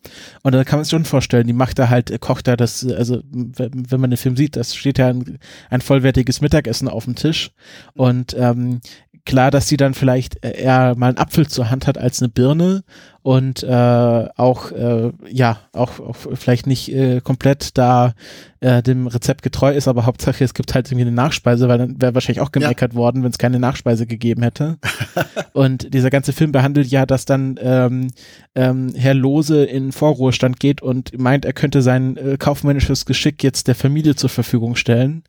Und 0.44 0.51
da 0.54 0.63
kann 0.63 0.80
man 0.80 0.86
sich 0.86 0.92
schon 0.92 1.06
vorstellen, 1.06 1.48
die 1.48 1.54
macht 1.54 1.80
da 1.80 1.89
halt, 1.89 2.12
äh, 2.12 2.18
kocht 2.18 2.48
da 2.48 2.56
das, 2.56 2.86
also 2.86 3.22
wenn 3.32 4.01
man 4.01 4.10
den 4.10 4.18
Film 4.18 4.36
sieht, 4.36 4.56
das 4.56 4.75
steht 4.75 4.98
ja 4.98 5.08
ein, 5.08 5.39
ein 5.70 5.82
vollwertiges 5.82 6.42
Mittagessen 6.42 6.88
auf 6.88 7.06
dem 7.06 7.15
Tisch. 7.15 7.51
Und 7.94 8.36
ähm, 8.38 8.82
klar, 9.25 9.51
dass 9.51 9.68
sie 9.68 9.77
dann 9.77 9.94
vielleicht 9.94 10.44
eher 10.44 10.96
mal 10.96 11.10
einen 11.10 11.18
Apfel 11.18 11.48
zur 11.48 11.70
Hand 11.70 11.88
hat 11.88 11.98
als 11.98 12.22
eine 12.22 12.30
Birne 12.30 12.84
und 13.25 13.63
äh, 13.63 14.27
auch 14.38 14.72
äh, 14.72 15.12
ja 15.27 15.58
auch, 15.74 16.00
auch 16.00 16.15
vielleicht 16.36 16.67
nicht 16.67 16.94
äh, 16.94 17.22
komplett 17.22 17.75
da 17.75 18.13
äh, 18.60 18.84
dem 18.84 19.08
Rezept 19.08 19.41
getreu 19.41 19.74
ist, 19.74 19.88
aber 19.88 20.05
Hauptsache 20.05 20.44
es 20.44 20.53
gibt 20.53 20.75
halt 20.75 20.86
irgendwie 20.91 21.08
eine 21.08 21.15
Nachspeise, 21.15 21.67
weil 21.67 21.79
dann 21.79 22.00
wäre 22.00 22.13
wahrscheinlich 22.13 22.41
auch 22.41 22.51
gemeckert 22.51 22.94
ja. 22.94 22.98
worden, 22.98 23.24
wenn 23.24 23.32
es 23.32 23.39
keine 23.39 23.58
Nachspeise 23.58 24.05
gegeben 24.05 24.44
hätte. 24.44 24.77
und 25.53 25.91
dieser 25.91 26.12
ganze 26.12 26.34
Film 26.34 26.51
behandelt 26.51 26.86
ja, 26.89 27.08
dass 27.08 27.25
dann 27.25 27.60
ähm, 27.60 28.10
ähm, 28.53 28.94
Herr 28.96 29.15
Lose 29.15 29.65
in 29.65 29.91
Vorruhestand 29.91 30.60
geht 30.60 30.84
und 30.84 31.17
meint, 31.17 31.46
er 31.46 31.53
könnte 31.53 31.82
sein 31.82 32.17
äh, 32.17 32.38
kaufmännisches 32.38 33.08
Geschick 33.08 33.44
jetzt 33.44 33.67
der 33.67 33.74
Familie 33.74 34.15
zur 34.15 34.29
Verfügung 34.29 34.75
stellen. 34.75 35.24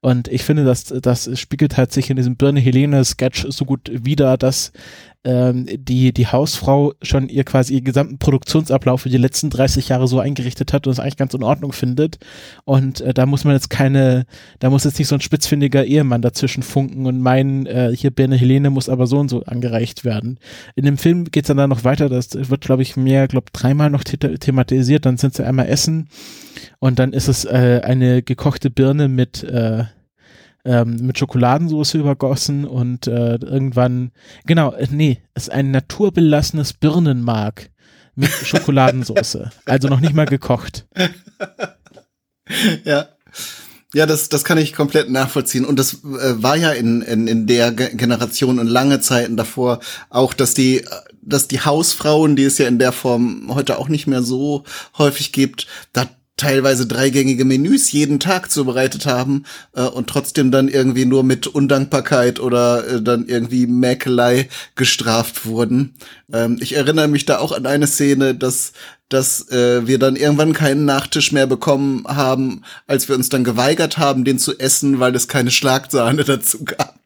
Und 0.00 0.28
ich 0.28 0.44
finde, 0.44 0.64
dass 0.64 0.84
das 0.84 1.30
spiegelt 1.38 1.76
halt 1.76 1.92
sich 1.92 2.10
in 2.10 2.16
diesem 2.16 2.36
Birne 2.36 2.60
Helene 2.60 3.04
Sketch 3.04 3.46
so 3.48 3.64
gut 3.64 3.90
wider, 3.92 4.36
dass 4.36 4.72
ähm, 5.28 5.66
die, 5.68 6.14
die 6.14 6.26
Hausfrau 6.26 6.94
schon 7.02 7.28
ihr 7.28 7.44
quasi 7.44 7.74
ihren 7.74 7.84
gesamten 7.84 8.18
Produktionsablauf 8.18 9.02
für 9.02 9.10
die 9.10 9.18
letzten 9.18 9.50
30 9.50 9.90
Jahre 9.90 10.08
so 10.08 10.20
eingerichtet 10.20 10.72
hat 10.72 10.86
und 10.86 10.94
es 10.94 11.00
eigentlich 11.00 11.18
ganz 11.18 11.34
in 11.34 11.42
Ordnung 11.42 11.72
findet. 11.72 12.18
Und 12.64 13.02
äh, 13.02 13.12
da 13.12 13.26
muss 13.26 13.44
man 13.44 13.52
jetzt 13.52 13.68
keine, 13.68 14.24
da 14.58 14.70
muss 14.70 14.84
jetzt 14.84 14.98
nicht 14.98 15.08
so 15.08 15.16
ein 15.16 15.20
spitzfindiger 15.20 15.84
Ehemann 15.84 16.22
dazwischen 16.22 16.62
funken 16.62 17.04
und 17.04 17.20
meinen, 17.20 17.66
äh, 17.66 17.92
hier 17.94 18.10
Birne 18.10 18.36
Helene 18.36 18.70
muss 18.70 18.88
aber 18.88 19.06
so 19.06 19.18
und 19.18 19.28
so 19.28 19.42
angereicht 19.42 20.02
werden. 20.02 20.38
In 20.76 20.86
dem 20.86 20.96
Film 20.96 21.26
geht 21.26 21.44
es 21.44 21.48
dann, 21.48 21.58
dann 21.58 21.68
noch 21.68 21.84
weiter, 21.84 22.08
das 22.08 22.30
wird, 22.32 22.62
glaube 22.62 22.80
ich, 22.80 22.96
mehr, 22.96 23.28
glaube 23.28 23.48
dreimal 23.52 23.90
noch 23.90 24.04
thematisiert, 24.04 25.04
dann 25.04 25.18
sind 25.18 25.34
sie 25.34 25.44
einmal 25.44 25.68
essen 25.68 26.08
und 26.78 26.98
dann 26.98 27.12
ist 27.12 27.28
es 27.28 27.44
äh, 27.44 27.82
eine 27.84 28.22
gekochte 28.22 28.70
Birne 28.70 29.08
mit 29.08 29.44
äh, 29.44 29.84
ähm, 30.68 30.96
mit 31.00 31.18
Schokoladensauce 31.18 31.94
übergossen 31.94 32.66
und 32.66 33.06
äh, 33.06 33.36
irgendwann, 33.36 34.12
genau, 34.44 34.72
äh, 34.74 34.86
nee, 34.90 35.22
es 35.32 35.44
ist 35.44 35.48
ein 35.48 35.70
naturbelassenes 35.70 36.74
Birnenmark 36.74 37.70
mit 38.14 38.30
Schokoladensauce. 38.44 39.38
also 39.64 39.88
noch 39.88 40.00
nicht 40.00 40.14
mal 40.14 40.26
gekocht. 40.26 40.86
ja. 42.84 43.08
Ja, 43.94 44.04
das, 44.04 44.28
das 44.28 44.44
kann 44.44 44.58
ich 44.58 44.74
komplett 44.74 45.08
nachvollziehen. 45.08 45.64
Und 45.64 45.78
das 45.78 46.04
äh, 46.04 46.42
war 46.42 46.56
ja 46.56 46.72
in, 46.72 47.00
in, 47.00 47.26
in 47.26 47.46
der 47.46 47.72
Ge 47.72 47.96
Generation 47.96 48.58
und 48.58 48.66
lange 48.66 49.00
Zeiten 49.00 49.38
davor 49.38 49.80
auch, 50.10 50.34
dass 50.34 50.52
die, 50.52 50.84
dass 51.22 51.48
die 51.48 51.62
Hausfrauen, 51.62 52.36
die 52.36 52.44
es 52.44 52.58
ja 52.58 52.68
in 52.68 52.78
der 52.78 52.92
Form 52.92 53.50
heute 53.54 53.78
auch 53.78 53.88
nicht 53.88 54.06
mehr 54.06 54.22
so 54.22 54.64
häufig 54.98 55.32
gibt, 55.32 55.66
da 55.94 56.04
teilweise 56.38 56.86
dreigängige 56.86 57.44
Menüs 57.44 57.92
jeden 57.92 58.20
Tag 58.20 58.50
zubereitet 58.50 59.04
haben 59.04 59.44
äh, 59.74 59.82
und 59.82 60.08
trotzdem 60.08 60.50
dann 60.50 60.68
irgendwie 60.68 61.04
nur 61.04 61.22
mit 61.22 61.46
Undankbarkeit 61.46 62.40
oder 62.40 62.86
äh, 62.88 63.02
dann 63.02 63.26
irgendwie 63.26 63.66
Mäkelei 63.66 64.48
gestraft 64.74 65.44
wurden. 65.44 65.94
Ähm, 66.32 66.56
ich 66.60 66.76
erinnere 66.76 67.08
mich 67.08 67.26
da 67.26 67.38
auch 67.38 67.52
an 67.52 67.66
eine 67.66 67.86
Szene, 67.86 68.34
dass 68.34 68.72
dass 69.08 69.48
äh, 69.50 69.86
wir 69.86 69.98
dann 69.98 70.16
irgendwann 70.16 70.52
keinen 70.52 70.84
Nachtisch 70.84 71.32
mehr 71.32 71.46
bekommen 71.46 72.04
haben, 72.06 72.62
als 72.86 73.08
wir 73.08 73.16
uns 73.16 73.28
dann 73.28 73.44
geweigert 73.44 73.96
haben, 73.98 74.24
den 74.24 74.38
zu 74.38 74.58
essen, 74.58 75.00
weil 75.00 75.14
es 75.14 75.28
keine 75.28 75.50
Schlagsahne 75.50 76.24
dazu 76.26 76.64
gab. 76.64 76.98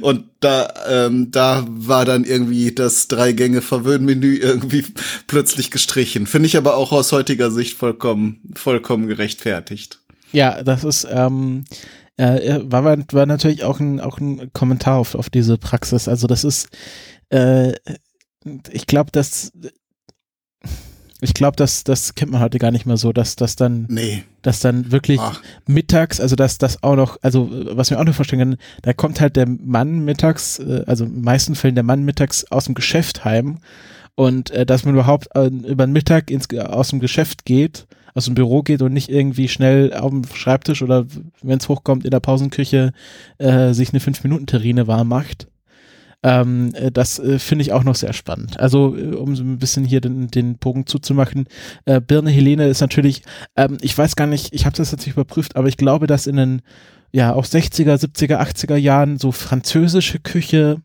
Und 0.00 0.24
da, 0.40 0.72
ähm, 0.88 1.30
da 1.30 1.64
war 1.66 2.04
dann 2.04 2.24
irgendwie 2.24 2.74
das 2.74 3.08
Drei-Gänge-Verwöhnmenü 3.08 4.36
irgendwie 4.36 4.84
plötzlich 5.26 5.70
gestrichen. 5.70 6.26
Finde 6.26 6.46
ich 6.46 6.56
aber 6.56 6.76
auch 6.76 6.92
aus 6.92 7.12
heutiger 7.12 7.50
Sicht 7.50 7.76
vollkommen, 7.76 8.40
vollkommen 8.54 9.06
gerechtfertigt. 9.06 10.00
Ja, 10.32 10.62
das 10.62 10.84
ist, 10.84 11.06
ähm, 11.10 11.64
äh, 12.16 12.60
war, 12.64 12.84
war 12.84 13.26
natürlich 13.26 13.64
auch 13.64 13.80
ein, 13.80 13.98
auch 14.00 14.18
ein 14.18 14.52
Kommentar 14.52 14.98
auf, 14.98 15.14
auf 15.14 15.30
diese 15.30 15.56
Praxis. 15.56 16.06
Also 16.06 16.26
das 16.26 16.44
ist, 16.44 16.68
äh, 17.30 17.72
ich 18.70 18.86
glaube, 18.86 19.10
dass 19.10 19.52
ich 21.20 21.34
glaube, 21.34 21.56
das, 21.56 21.84
das 21.84 22.14
kennt 22.14 22.32
man 22.32 22.40
heute 22.40 22.58
gar 22.58 22.70
nicht 22.70 22.86
mehr 22.86 22.96
so, 22.96 23.12
dass 23.12 23.36
das 23.36 23.56
dann, 23.56 23.86
nee. 23.88 24.24
dass 24.42 24.60
dann 24.60 24.90
wirklich 24.90 25.20
Ach. 25.20 25.42
mittags, 25.66 26.20
also 26.20 26.36
dass 26.36 26.58
das 26.58 26.82
auch 26.82 26.96
noch, 26.96 27.18
also 27.22 27.48
was 27.50 27.90
wir 27.90 28.00
auch 28.00 28.04
noch 28.04 28.14
vorstellen 28.14 28.40
können, 28.40 28.56
da 28.82 28.92
kommt 28.92 29.20
halt 29.20 29.36
der 29.36 29.46
Mann 29.46 30.00
mittags, 30.00 30.58
äh, 30.58 30.84
also 30.86 31.04
in 31.04 31.14
den 31.14 31.22
meisten 31.22 31.54
Fällen 31.54 31.74
der 31.74 31.84
Mann 31.84 32.04
mittags 32.04 32.44
aus 32.50 32.64
dem 32.64 32.74
Geschäft 32.74 33.24
heim 33.24 33.58
und 34.14 34.50
äh, 34.50 34.64
dass 34.64 34.84
man 34.84 34.94
überhaupt 34.94 35.28
äh, 35.34 35.46
über 35.46 35.86
den 35.86 35.92
Mittag 35.92 36.30
ins, 36.30 36.48
aus 36.54 36.88
dem 36.88 37.00
Geschäft 37.00 37.44
geht, 37.44 37.86
aus 38.14 38.24
dem 38.24 38.34
Büro 38.34 38.62
geht 38.62 38.82
und 38.82 38.92
nicht 38.92 39.08
irgendwie 39.08 39.48
schnell 39.48 39.92
auf 39.92 40.10
dem 40.10 40.24
Schreibtisch 40.24 40.82
oder 40.82 41.06
wenn 41.42 41.58
es 41.58 41.68
hochkommt 41.68 42.04
in 42.04 42.10
der 42.10 42.20
Pausenküche 42.20 42.92
äh, 43.38 43.72
sich 43.72 43.90
eine 43.90 44.00
5-Minuten-Terrine 44.00 44.86
warm 44.86 45.08
macht 45.08 45.48
ähm, 46.22 46.72
äh, 46.74 46.90
das 46.90 47.18
äh, 47.18 47.38
finde 47.38 47.62
ich 47.62 47.72
auch 47.72 47.84
noch 47.84 47.94
sehr 47.94 48.12
spannend. 48.12 48.60
Also, 48.60 48.96
äh, 48.96 49.14
um 49.14 49.34
so 49.36 49.42
ein 49.42 49.58
bisschen 49.58 49.84
hier 49.84 50.00
den, 50.00 50.28
den 50.28 50.58
Bogen 50.58 50.86
zuzumachen, 50.86 51.46
äh, 51.86 52.00
Birne 52.00 52.30
Helene 52.30 52.68
ist 52.68 52.80
natürlich, 52.80 53.22
ähm, 53.56 53.78
ich 53.80 53.96
weiß 53.96 54.16
gar 54.16 54.26
nicht, 54.26 54.52
ich 54.52 54.66
habe 54.66 54.76
das 54.76 54.90
jetzt 54.90 55.06
nicht 55.06 55.14
überprüft, 55.14 55.56
aber 55.56 55.68
ich 55.68 55.76
glaube, 55.76 56.06
dass 56.06 56.26
in 56.26 56.36
den 56.36 56.62
ja 57.12 57.32
auch 57.34 57.44
60er, 57.44 57.96
70er, 57.96 58.38
80er 58.38 58.76
Jahren 58.76 59.18
so 59.18 59.32
französische 59.32 60.20
Küche 60.20 60.82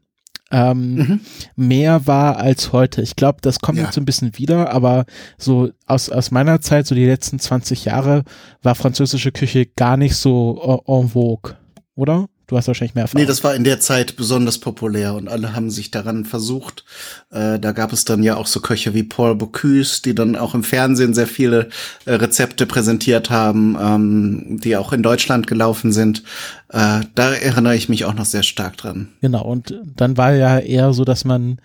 ähm, 0.52 0.96
mhm. 0.96 1.20
mehr 1.56 2.08
war 2.08 2.38
als 2.38 2.72
heute. 2.72 3.02
Ich 3.02 3.16
glaube, 3.16 3.40
das 3.42 3.60
kommt 3.60 3.78
ja. 3.78 3.86
jetzt 3.86 3.96
so 3.96 4.02
ein 4.02 4.06
bisschen 4.06 4.38
wieder, 4.38 4.72
aber 4.72 5.06
so 5.38 5.72
aus, 5.86 6.10
aus 6.10 6.32
meiner 6.32 6.62
Zeit, 6.62 6.88
so 6.88 6.96
die 6.96 7.06
letzten 7.06 7.40
20 7.40 7.86
Jahre, 7.86 8.24
war 8.62 8.76
französische 8.76 9.32
Küche 9.32 9.66
gar 9.66 9.98
nicht 9.98 10.16
so 10.16 10.84
en 10.88 11.10
vogue, 11.10 11.56
oder? 11.96 12.28
Du 12.48 12.58
hast 12.58 12.68
wahrscheinlich 12.68 12.94
mehr 12.94 13.04
Erfahrung. 13.04 13.22
Nee, 13.22 13.28
das 13.28 13.44
war 13.44 13.56
in 13.56 13.64
der 13.64 13.80
Zeit 13.80 14.16
besonders 14.18 14.60
populär 14.60 15.16
und 15.16 15.28
alle 15.28 15.56
haben 15.56 15.72
sich 15.72 15.90
daran 15.90 16.26
versucht. 16.26 16.86
Äh, 17.32 17.60
da 17.60 17.72
gab 17.72 17.92
es 17.92 18.06
dann 18.06 18.22
ja 18.22 18.36
auch 18.36 18.46
so 18.46 18.60
Köche 18.60 18.94
wie 18.94 19.04
Paul 19.04 19.36
Bocuse, 19.36 20.02
die 20.04 20.14
dann 20.14 20.36
auch 20.36 20.54
im 20.54 20.64
Fernsehen 20.64 21.14
sehr 21.14 21.28
viele 21.28 21.70
äh, 22.06 22.14
Rezepte 22.14 22.66
präsentiert 22.66 23.30
haben, 23.30 23.78
ähm, 23.82 24.60
die 24.62 24.78
auch 24.78 24.94
in 24.94 25.02
Deutschland 25.02 25.48
gelaufen 25.48 25.92
sind. 25.92 26.24
Äh, 26.70 27.02
da 27.16 27.34
erinnere 27.34 27.76
ich 27.76 27.90
mich 27.90 28.06
auch 28.06 28.14
noch 28.14 28.26
sehr 28.26 28.44
stark 28.44 28.78
dran. 28.78 29.10
Genau, 29.22 29.44
und 29.44 29.80
dann 29.96 30.18
war 30.18 30.34
ja 30.34 30.60
eher 30.60 30.94
so, 30.94 31.04
dass 31.04 31.26
man 31.26 31.60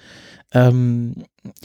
ähm, 0.52 1.14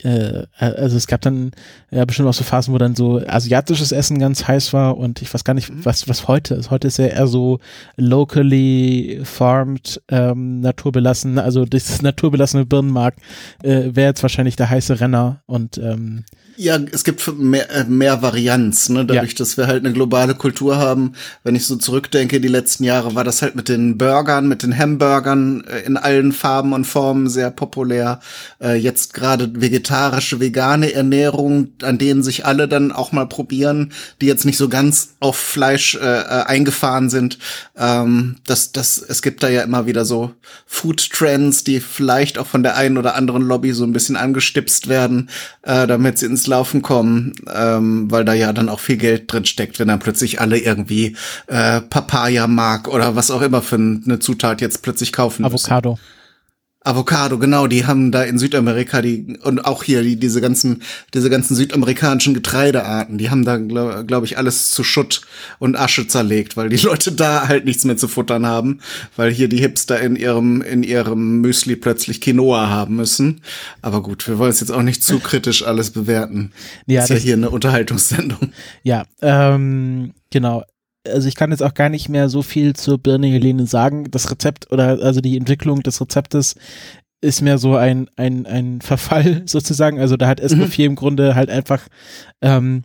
äh, 0.02 0.46
also 0.58 0.96
es 0.96 1.06
gab 1.06 1.20
dann 1.20 1.50
ja 1.90 2.04
bestimmt 2.04 2.28
auch 2.28 2.34
so 2.34 2.44
Phasen, 2.44 2.72
wo 2.72 2.78
dann 2.78 2.96
so 2.96 3.20
asiatisches 3.26 3.92
Essen 3.92 4.18
ganz 4.18 4.46
heiß 4.46 4.72
war 4.72 4.96
und 4.96 5.20
ich 5.22 5.32
weiß 5.32 5.44
gar 5.44 5.54
nicht, 5.54 5.70
mhm. 5.70 5.84
was, 5.84 6.08
was 6.08 6.28
heute 6.28 6.54
ist. 6.54 6.70
Heute 6.70 6.88
ist 6.88 6.98
ja 6.98 7.06
eher 7.06 7.26
so 7.26 7.60
locally 7.96 9.20
farmed, 9.24 10.02
ähm, 10.08 10.60
naturbelassen, 10.60 11.38
also 11.38 11.64
das 11.64 12.00
naturbelassene 12.02 12.64
Birnenmark 12.64 13.16
äh, 13.62 13.94
wäre 13.94 14.08
jetzt 14.08 14.22
wahrscheinlich 14.22 14.56
der 14.56 14.70
heiße 14.70 15.00
Renner 15.00 15.42
und 15.46 15.78
ähm, 15.78 16.24
ja, 16.56 16.78
es 16.90 17.04
gibt 17.04 17.38
mehr, 17.38 17.70
äh, 17.70 17.84
mehr 17.84 18.22
Varianz, 18.22 18.88
ne? 18.88 19.04
dadurch, 19.04 19.32
ja. 19.32 19.36
dass 19.36 19.56
wir 19.56 19.66
halt 19.66 19.84
eine 19.84 19.92
globale 19.92 20.34
Kultur 20.34 20.78
haben. 20.78 21.12
Wenn 21.44 21.54
ich 21.54 21.66
so 21.66 21.76
zurückdenke, 21.76 22.40
die 22.40 22.48
letzten 22.48 22.84
Jahre 22.84 23.14
war 23.14 23.24
das 23.24 23.42
halt 23.42 23.56
mit 23.56 23.68
den 23.68 23.98
Burgern, 23.98 24.48
mit 24.48 24.62
den 24.62 24.76
Hamburgern 24.76 25.64
äh, 25.64 25.80
in 25.80 25.96
allen 25.96 26.32
Farben 26.32 26.72
und 26.72 26.86
Formen 26.86 27.28
sehr 27.28 27.50
populär. 27.50 28.20
Äh, 28.60 28.76
jetzt 28.76 29.12
gerade 29.12 29.48
vegetarische, 29.66 30.38
vegane 30.38 30.92
Ernährung, 30.92 31.68
an 31.82 31.98
denen 31.98 32.22
sich 32.22 32.46
alle 32.46 32.68
dann 32.68 32.92
auch 32.92 33.10
mal 33.10 33.26
probieren, 33.26 33.92
die 34.20 34.26
jetzt 34.26 34.44
nicht 34.44 34.58
so 34.58 34.68
ganz 34.68 35.16
auf 35.18 35.36
Fleisch 35.36 35.96
äh, 35.96 35.98
äh 35.98 36.44
eingefahren 36.46 37.10
sind. 37.10 37.38
Ähm, 37.76 38.36
das, 38.46 38.70
das, 38.70 38.98
es 38.98 39.22
gibt 39.22 39.42
da 39.42 39.48
ja 39.48 39.62
immer 39.62 39.86
wieder 39.86 40.04
so 40.04 40.32
Food 40.66 41.10
Trends, 41.10 41.64
die 41.64 41.80
vielleicht 41.80 42.38
auch 42.38 42.46
von 42.46 42.62
der 42.62 42.76
einen 42.76 42.96
oder 42.96 43.16
anderen 43.16 43.42
Lobby 43.42 43.72
so 43.72 43.82
ein 43.82 43.92
bisschen 43.92 44.16
angestipst 44.16 44.88
werden, 44.88 45.30
äh, 45.62 45.88
damit 45.88 46.18
sie 46.18 46.26
ins 46.26 46.46
Laufen 46.46 46.80
kommen, 46.82 47.32
ähm, 47.52 48.08
weil 48.08 48.24
da 48.24 48.34
ja 48.34 48.52
dann 48.52 48.68
auch 48.68 48.80
viel 48.80 48.98
Geld 48.98 49.32
drin 49.32 49.46
steckt, 49.46 49.80
wenn 49.80 49.88
dann 49.88 49.98
plötzlich 49.98 50.40
alle 50.40 50.58
irgendwie 50.58 51.16
äh, 51.48 51.80
Papaya 51.80 52.46
mag 52.46 52.86
oder 52.86 53.16
was 53.16 53.32
auch 53.32 53.42
immer 53.42 53.62
für 53.62 53.76
eine 53.76 54.20
Zutat 54.20 54.60
jetzt 54.60 54.82
plötzlich 54.82 55.12
kaufen 55.12 55.44
Avocado. 55.44 55.92
Müssen. 55.92 56.15
Avocado, 56.86 57.38
genau, 57.38 57.66
die 57.66 57.84
haben 57.84 58.12
da 58.12 58.22
in 58.22 58.38
Südamerika 58.38 59.02
die 59.02 59.38
und 59.42 59.64
auch 59.64 59.82
hier 59.82 60.02
die, 60.02 60.16
diese 60.16 60.40
ganzen 60.40 60.82
diese 61.14 61.30
ganzen 61.30 61.56
südamerikanischen 61.56 62.32
Getreidearten, 62.32 63.18
die 63.18 63.28
haben 63.28 63.44
da 63.44 63.56
glaube 63.56 64.04
glaub 64.06 64.22
ich 64.22 64.38
alles 64.38 64.70
zu 64.70 64.84
Schutt 64.84 65.22
und 65.58 65.76
Asche 65.76 66.06
zerlegt, 66.06 66.56
weil 66.56 66.68
die 66.68 66.76
Leute 66.84 67.10
da 67.10 67.48
halt 67.48 67.64
nichts 67.64 67.84
mehr 67.84 67.96
zu 67.96 68.06
futtern 68.06 68.46
haben, 68.46 68.80
weil 69.16 69.32
hier 69.32 69.48
die 69.48 69.58
Hipster 69.58 70.00
in 70.00 70.14
ihrem 70.14 70.62
in 70.62 70.84
ihrem 70.84 71.40
Müsli 71.40 71.74
plötzlich 71.74 72.20
Quinoa 72.20 72.68
haben 72.68 72.94
müssen. 72.94 73.40
Aber 73.82 74.00
gut, 74.00 74.28
wir 74.28 74.38
wollen 74.38 74.50
es 74.50 74.60
jetzt 74.60 74.70
auch 74.70 74.82
nicht 74.82 75.02
zu 75.02 75.18
kritisch 75.18 75.64
alles 75.64 75.90
bewerten. 75.90 76.52
Ja, 76.86 77.02
ist 77.02 77.10
ja 77.10 77.16
hier 77.16 77.34
eine 77.34 77.50
Unterhaltungssendung. 77.50 78.52
Ja, 78.84 79.04
ähm, 79.22 80.12
genau 80.30 80.62
also 81.12 81.28
ich 81.28 81.34
kann 81.34 81.50
jetzt 81.50 81.62
auch 81.62 81.74
gar 81.74 81.88
nicht 81.88 82.08
mehr 82.08 82.28
so 82.28 82.42
viel 82.42 82.74
zur 82.74 82.98
Birne 82.98 83.26
Helene 83.28 83.66
sagen. 83.66 84.10
Das 84.10 84.30
Rezept 84.30 84.70
oder 84.72 85.02
also 85.02 85.20
die 85.20 85.36
Entwicklung 85.36 85.82
des 85.82 86.00
Rezeptes 86.00 86.54
ist 87.20 87.42
mehr 87.42 87.58
so 87.58 87.76
ein, 87.76 88.08
ein, 88.16 88.46
ein 88.46 88.80
Verfall 88.80 89.42
sozusagen. 89.46 90.00
Also 90.00 90.16
da 90.16 90.26
hat 90.28 90.40
Escoffier 90.40 90.86
mhm. 90.86 90.92
im 90.92 90.96
Grunde 90.96 91.34
halt 91.34 91.50
einfach 91.50 91.82
ähm, 92.42 92.84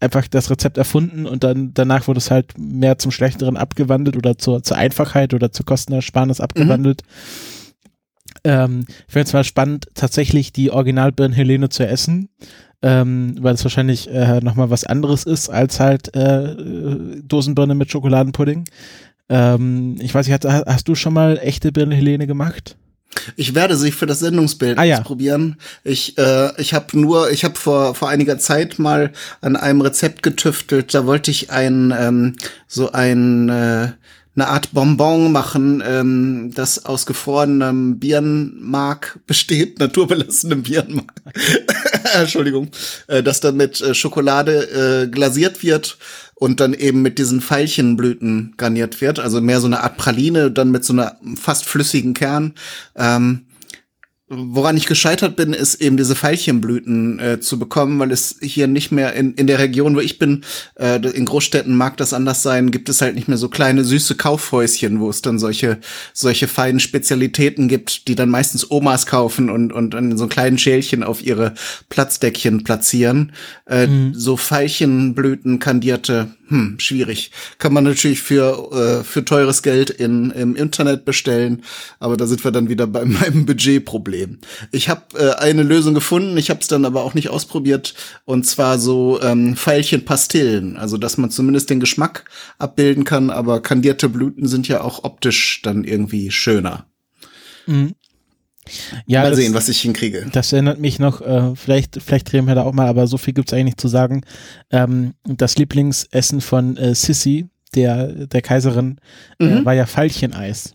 einfach 0.00 0.28
das 0.28 0.50
Rezept 0.50 0.76
erfunden 0.76 1.26
und 1.26 1.42
dann 1.42 1.72
danach 1.72 2.06
wurde 2.06 2.18
es 2.18 2.30
halt 2.30 2.58
mehr 2.58 2.98
zum 2.98 3.10
Schlechteren 3.10 3.56
abgewandelt 3.56 4.16
oder 4.16 4.36
zur, 4.36 4.62
zur 4.62 4.76
Einfachheit 4.76 5.32
oder 5.32 5.50
zur 5.52 5.64
Kostenersparnis 5.64 6.40
abgewandelt. 6.40 7.02
Mhm. 7.02 7.38
Ähm, 8.44 8.84
ich 9.06 9.12
finde 9.12 9.26
es 9.26 9.32
mal 9.32 9.44
spannend, 9.44 9.86
tatsächlich 9.94 10.52
die 10.52 10.70
Originalbirnen 10.70 11.34
Helene 11.34 11.70
zu 11.70 11.86
essen, 11.86 12.28
ähm, 12.82 13.36
weil 13.40 13.54
es 13.54 13.64
wahrscheinlich 13.64 14.08
äh, 14.08 14.40
nochmal 14.40 14.70
was 14.70 14.84
anderes 14.84 15.24
ist 15.24 15.48
als 15.48 15.80
halt 15.80 16.14
äh, 16.14 16.56
Dosenbirne 17.22 17.74
mit 17.74 17.90
Schokoladenpudding. 17.90 18.64
Ähm, 19.28 19.96
ich 20.00 20.14
weiß 20.14 20.26
nicht, 20.26 20.44
hast, 20.44 20.66
hast 20.66 20.88
du 20.88 20.94
schon 20.94 21.14
mal 21.14 21.38
echte 21.38 21.72
Birne 21.72 21.94
Helene 21.94 22.26
gemacht? 22.26 22.76
Ich 23.36 23.54
werde 23.54 23.76
sie 23.76 23.90
für 23.90 24.06
das 24.06 24.20
Sendungsbild 24.20 24.78
ah, 24.78 24.84
ja. 24.84 24.98
ausprobieren. 24.98 25.56
Ich, 25.82 26.18
äh, 26.18 26.60
ich 26.60 26.74
habe 26.74 26.98
nur, 26.98 27.30
ich 27.30 27.44
habe 27.44 27.56
vor 27.56 27.94
vor 27.94 28.08
einiger 28.08 28.38
Zeit 28.38 28.78
mal 28.78 29.12
an 29.40 29.56
einem 29.56 29.80
Rezept 29.80 30.22
getüftelt. 30.22 30.94
Da 30.94 31.06
wollte 31.06 31.30
ich 31.30 31.50
ein 31.50 31.92
ähm, 31.98 32.36
so 32.66 32.92
ein 32.92 33.48
äh, 33.48 33.88
eine 34.38 34.48
Art 34.48 34.72
Bonbon 34.72 35.32
machen, 35.32 35.82
ähm, 35.84 36.52
das 36.54 36.84
aus 36.84 37.06
gefrorenem 37.06 37.98
Birnenmark 37.98 39.18
besteht, 39.26 39.78
naturbelassenem 39.80 40.62
Birnenmark. 40.62 41.12
Entschuldigung, 42.14 42.70
äh, 43.08 43.22
das 43.22 43.40
dann 43.40 43.56
mit 43.56 43.80
äh, 43.80 43.94
Schokolade 43.94 45.04
äh, 45.04 45.08
glasiert 45.08 45.64
wird 45.64 45.98
und 46.36 46.60
dann 46.60 46.72
eben 46.72 47.02
mit 47.02 47.18
diesen 47.18 47.40
Veilchenblüten 47.40 48.54
garniert 48.56 49.00
wird. 49.00 49.18
Also 49.18 49.40
mehr 49.40 49.60
so 49.60 49.66
eine 49.66 49.82
Art 49.82 49.96
Praline, 49.96 50.52
dann 50.52 50.70
mit 50.70 50.84
so 50.84 50.92
einer 50.92 51.16
fast 51.34 51.64
flüssigen 51.64 52.14
Kern. 52.14 52.54
Ähm, 52.94 53.47
Woran 54.30 54.76
ich 54.76 54.84
gescheitert 54.84 55.36
bin, 55.36 55.54
ist 55.54 55.80
eben 55.80 55.96
diese 55.96 56.14
Veilchenblüten 56.14 57.18
äh, 57.18 57.40
zu 57.40 57.58
bekommen, 57.58 57.98
weil 57.98 58.12
es 58.12 58.36
hier 58.42 58.66
nicht 58.66 58.92
mehr 58.92 59.14
in, 59.14 59.32
in 59.34 59.46
der 59.46 59.58
Region, 59.58 59.96
wo 59.96 60.00
ich 60.00 60.18
bin, 60.18 60.44
äh, 60.74 60.96
in 60.96 61.24
Großstädten 61.24 61.74
mag 61.74 61.96
das 61.96 62.12
anders 62.12 62.42
sein, 62.42 62.70
gibt 62.70 62.90
es 62.90 63.00
halt 63.00 63.14
nicht 63.14 63.28
mehr 63.28 63.38
so 63.38 63.48
kleine 63.48 63.84
süße 63.84 64.16
Kaufhäuschen, 64.16 65.00
wo 65.00 65.08
es 65.08 65.22
dann 65.22 65.38
solche 65.38 65.78
solche 66.12 66.46
feinen 66.46 66.78
Spezialitäten 66.78 67.68
gibt, 67.68 68.06
die 68.06 68.16
dann 68.16 68.28
meistens 68.28 68.70
Omas 68.70 69.06
kaufen 69.06 69.48
und 69.48 69.72
und 69.72 69.94
in 69.94 70.18
so 70.18 70.26
kleinen 70.26 70.58
Schälchen 70.58 71.02
auf 71.02 71.24
ihre 71.24 71.54
Platzdeckchen 71.88 72.64
platzieren. 72.64 73.32
Äh, 73.66 73.86
mhm. 73.86 74.12
So 74.14 74.36
Veilchenblüten 74.36 75.58
kandierte 75.58 76.32
hm, 76.48 76.80
schwierig. 76.80 77.30
Kann 77.58 77.74
man 77.74 77.84
natürlich 77.84 78.22
für, 78.22 79.00
äh, 79.00 79.04
für 79.04 79.22
teures 79.22 79.62
Geld 79.62 79.90
in, 79.90 80.30
im 80.30 80.56
Internet 80.56 81.04
bestellen, 81.04 81.62
aber 82.00 82.16
da 82.16 82.26
sind 82.26 82.42
wir 82.42 82.50
dann 82.50 82.70
wieder 82.70 82.86
bei 82.86 83.04
meinem 83.04 83.44
Budgetproblem. 83.44 84.38
Ich 84.72 84.88
habe 84.88 85.02
äh, 85.18 85.34
eine 85.34 85.62
Lösung 85.62 85.92
gefunden, 85.92 86.36
ich 86.38 86.48
habe 86.48 86.60
es 86.60 86.68
dann 86.68 86.86
aber 86.86 87.02
auch 87.04 87.12
nicht 87.12 87.28
ausprobiert, 87.28 87.94
und 88.24 88.46
zwar 88.46 88.78
so 88.78 89.20
ähm, 89.20 89.56
Pfeilchen 89.56 90.06
Pastillen, 90.06 90.78
also 90.78 90.96
dass 90.96 91.18
man 91.18 91.30
zumindest 91.30 91.68
den 91.68 91.80
Geschmack 91.80 92.24
abbilden 92.58 93.04
kann, 93.04 93.28
aber 93.28 93.60
kandierte 93.60 94.08
Blüten 94.08 94.48
sind 94.48 94.68
ja 94.68 94.80
auch 94.80 95.04
optisch 95.04 95.60
dann 95.62 95.84
irgendwie 95.84 96.30
schöner. 96.30 96.86
Mhm. 97.66 97.94
Ja, 99.06 99.22
mal 99.22 99.30
das, 99.30 99.38
sehen, 99.38 99.54
was 99.54 99.68
ich 99.68 99.80
hinkriege. 99.80 100.26
Das 100.32 100.52
erinnert 100.52 100.78
mich 100.78 100.98
noch, 100.98 101.20
äh, 101.20 101.54
vielleicht, 101.54 102.00
vielleicht 102.02 102.32
drehen 102.32 102.46
wir 102.46 102.54
da 102.54 102.62
auch 102.62 102.72
mal, 102.72 102.86
aber 102.86 103.06
so 103.06 103.18
viel 103.18 103.34
gibt's 103.34 103.52
eigentlich 103.52 103.66
nicht 103.66 103.80
zu 103.80 103.88
sagen. 103.88 104.22
Ähm, 104.70 105.14
das 105.24 105.56
Lieblingsessen 105.56 106.40
von 106.40 106.76
äh, 106.76 106.94
Sissy, 106.94 107.48
der, 107.74 108.26
der 108.26 108.42
Kaiserin, 108.42 108.98
äh, 109.38 109.44
mhm. 109.44 109.56
äh, 109.58 109.64
war 109.64 109.74
ja 109.74 109.86
Veilcheneis. 109.86 110.74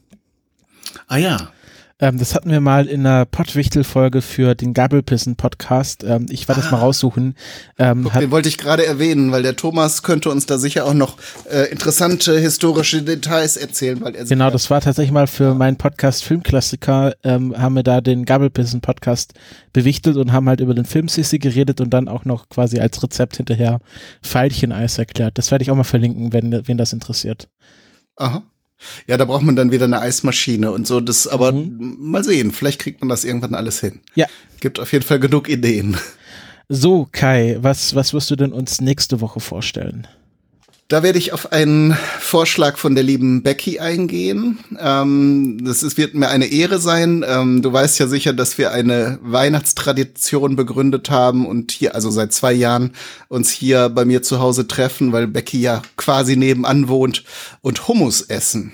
Ah 1.08 1.18
ja. 1.18 1.52
Ähm, 2.00 2.18
das 2.18 2.34
hatten 2.34 2.50
wir 2.50 2.60
mal 2.60 2.88
in 2.88 3.06
einer 3.06 3.26
Pottwichtel-Folge 3.26 4.22
für 4.22 4.56
den 4.56 4.74
Gabelpissen-Podcast. 4.74 6.04
Ähm, 6.04 6.26
ich 6.30 6.48
werde 6.48 6.60
ah. 6.60 6.64
das 6.64 6.72
mal 6.72 6.80
raussuchen. 6.80 7.36
Ähm, 7.78 8.04
Guck, 8.04 8.20
den 8.20 8.32
wollte 8.32 8.50
ich 8.50 8.58
gerade 8.58 8.86
erwähnen, 8.86 9.32
weil 9.32 9.44
der 9.44 9.56
Thomas 9.56 10.04
könnte 10.04 10.30
uns 10.30 10.46
da 10.46 10.58
sicher 10.58 10.86
auch 10.86 10.94
noch 10.94 11.18
äh, 11.50 11.72
interessante 11.72 12.38
historische 12.38 13.04
Details 13.04 13.58
erzählen, 13.58 14.02
weil 14.02 14.16
er 14.16 14.26
Genau, 14.26 14.50
das 14.50 14.70
war 14.70 14.82
tatsächlich 14.82 15.14
mal 15.14 15.28
für 15.28 15.54
meinen 15.54 15.78
Podcast 15.78 16.24
Filmklassiker, 16.24 17.14
ähm, 17.24 17.56
haben 17.58 17.76
wir 17.76 17.84
da 17.84 18.02
den 18.02 18.26
Gabelpissen-Podcast 18.26 19.34
bewichtelt 19.72 20.18
und 20.18 20.34
haben 20.34 20.50
halt 20.50 20.62
über 20.62 20.74
den 20.74 20.86
Film 20.86 21.08
Sissy 21.08 21.40
geredet 21.40 21.80
und 21.80 21.92
dann 21.92 22.08
auch 22.08 22.26
noch 22.26 22.50
quasi 22.50 22.80
als 22.80 23.02
Rezept 23.04 23.38
hinterher 23.38 23.80
Veilcheneis 24.22 24.98
erklärt. 24.98 25.38
Das 25.38 25.52
werde 25.52 25.64
ich 25.64 25.72
auch 25.72 25.76
mal 25.76 25.84
verlinken, 25.84 26.34
wenn, 26.34 26.68
wenn 26.68 26.78
das 26.78 26.94
interessiert. 26.94 27.50
Aha. 28.16 28.44
Ja, 29.08 29.18
da 29.18 29.26
braucht 29.26 29.44
man 29.44 29.56
dann 29.56 29.72
wieder 29.72 29.86
eine 29.86 30.00
Eismaschine 30.00 30.72
und 30.72 30.88
so. 30.88 31.00
Das, 31.00 31.28
aber 31.28 31.52
mhm. 31.52 31.98
mal 32.00 32.24
sehen, 32.24 32.52
vielleicht 32.52 32.80
kriegt 32.80 33.02
man 33.02 33.10
das 33.10 33.24
irgendwann 33.24 33.56
alles 33.56 33.80
hin. 33.80 34.00
Ja. 34.16 34.28
Gibt 34.60 34.80
auf 34.80 34.92
jeden 34.92 35.06
Fall 35.06 35.20
genug 35.20 35.50
Ideen. 35.50 35.98
So, 36.70 37.08
Kai, 37.12 37.58
was, 37.60 37.94
was 37.96 38.14
wirst 38.14 38.32
du 38.32 38.36
denn 38.36 38.54
uns 38.54 38.82
nächste 38.82 39.22
Woche 39.22 39.40
vorstellen? 39.40 40.08
Da 40.90 41.02
werde 41.02 41.18
ich 41.18 41.34
auf 41.34 41.52
einen 41.52 41.98
Vorschlag 42.20 42.78
von 42.78 42.94
der 42.94 43.04
lieben 43.04 43.42
Becky 43.42 43.80
eingehen. 43.80 44.60
Ähm, 44.80 45.60
das 45.64 45.82
ist, 45.82 45.98
wird 45.98 46.14
mir 46.14 46.28
eine 46.28 46.46
Ehre 46.46 46.78
sein. 46.78 47.26
Ähm, 47.28 47.62
du 47.62 47.72
weißt 47.74 48.00
ja 48.00 48.08
sicher, 48.08 48.34
dass 48.34 48.58
wir 48.58 48.72
eine 48.72 49.18
Weihnachtstradition 49.24 50.56
begründet 50.56 51.10
haben 51.10 51.48
und 51.48 51.72
hier, 51.72 51.96
also 51.96 52.12
seit 52.12 52.34
zwei 52.34 52.54
Jahren, 52.54 52.92
uns 53.28 53.50
hier 53.50 53.90
bei 53.90 54.06
mir 54.06 54.24
zu 54.24 54.40
Hause 54.40 54.68
treffen, 54.68 55.14
weil 55.14 55.28
Becky 55.28 55.62
ja 55.62 55.82
quasi 55.96 56.36
nebenan 56.36 56.90
wohnt 56.90 57.24
und 57.62 57.88
Hummus 57.88 58.22
essen. 58.22 58.74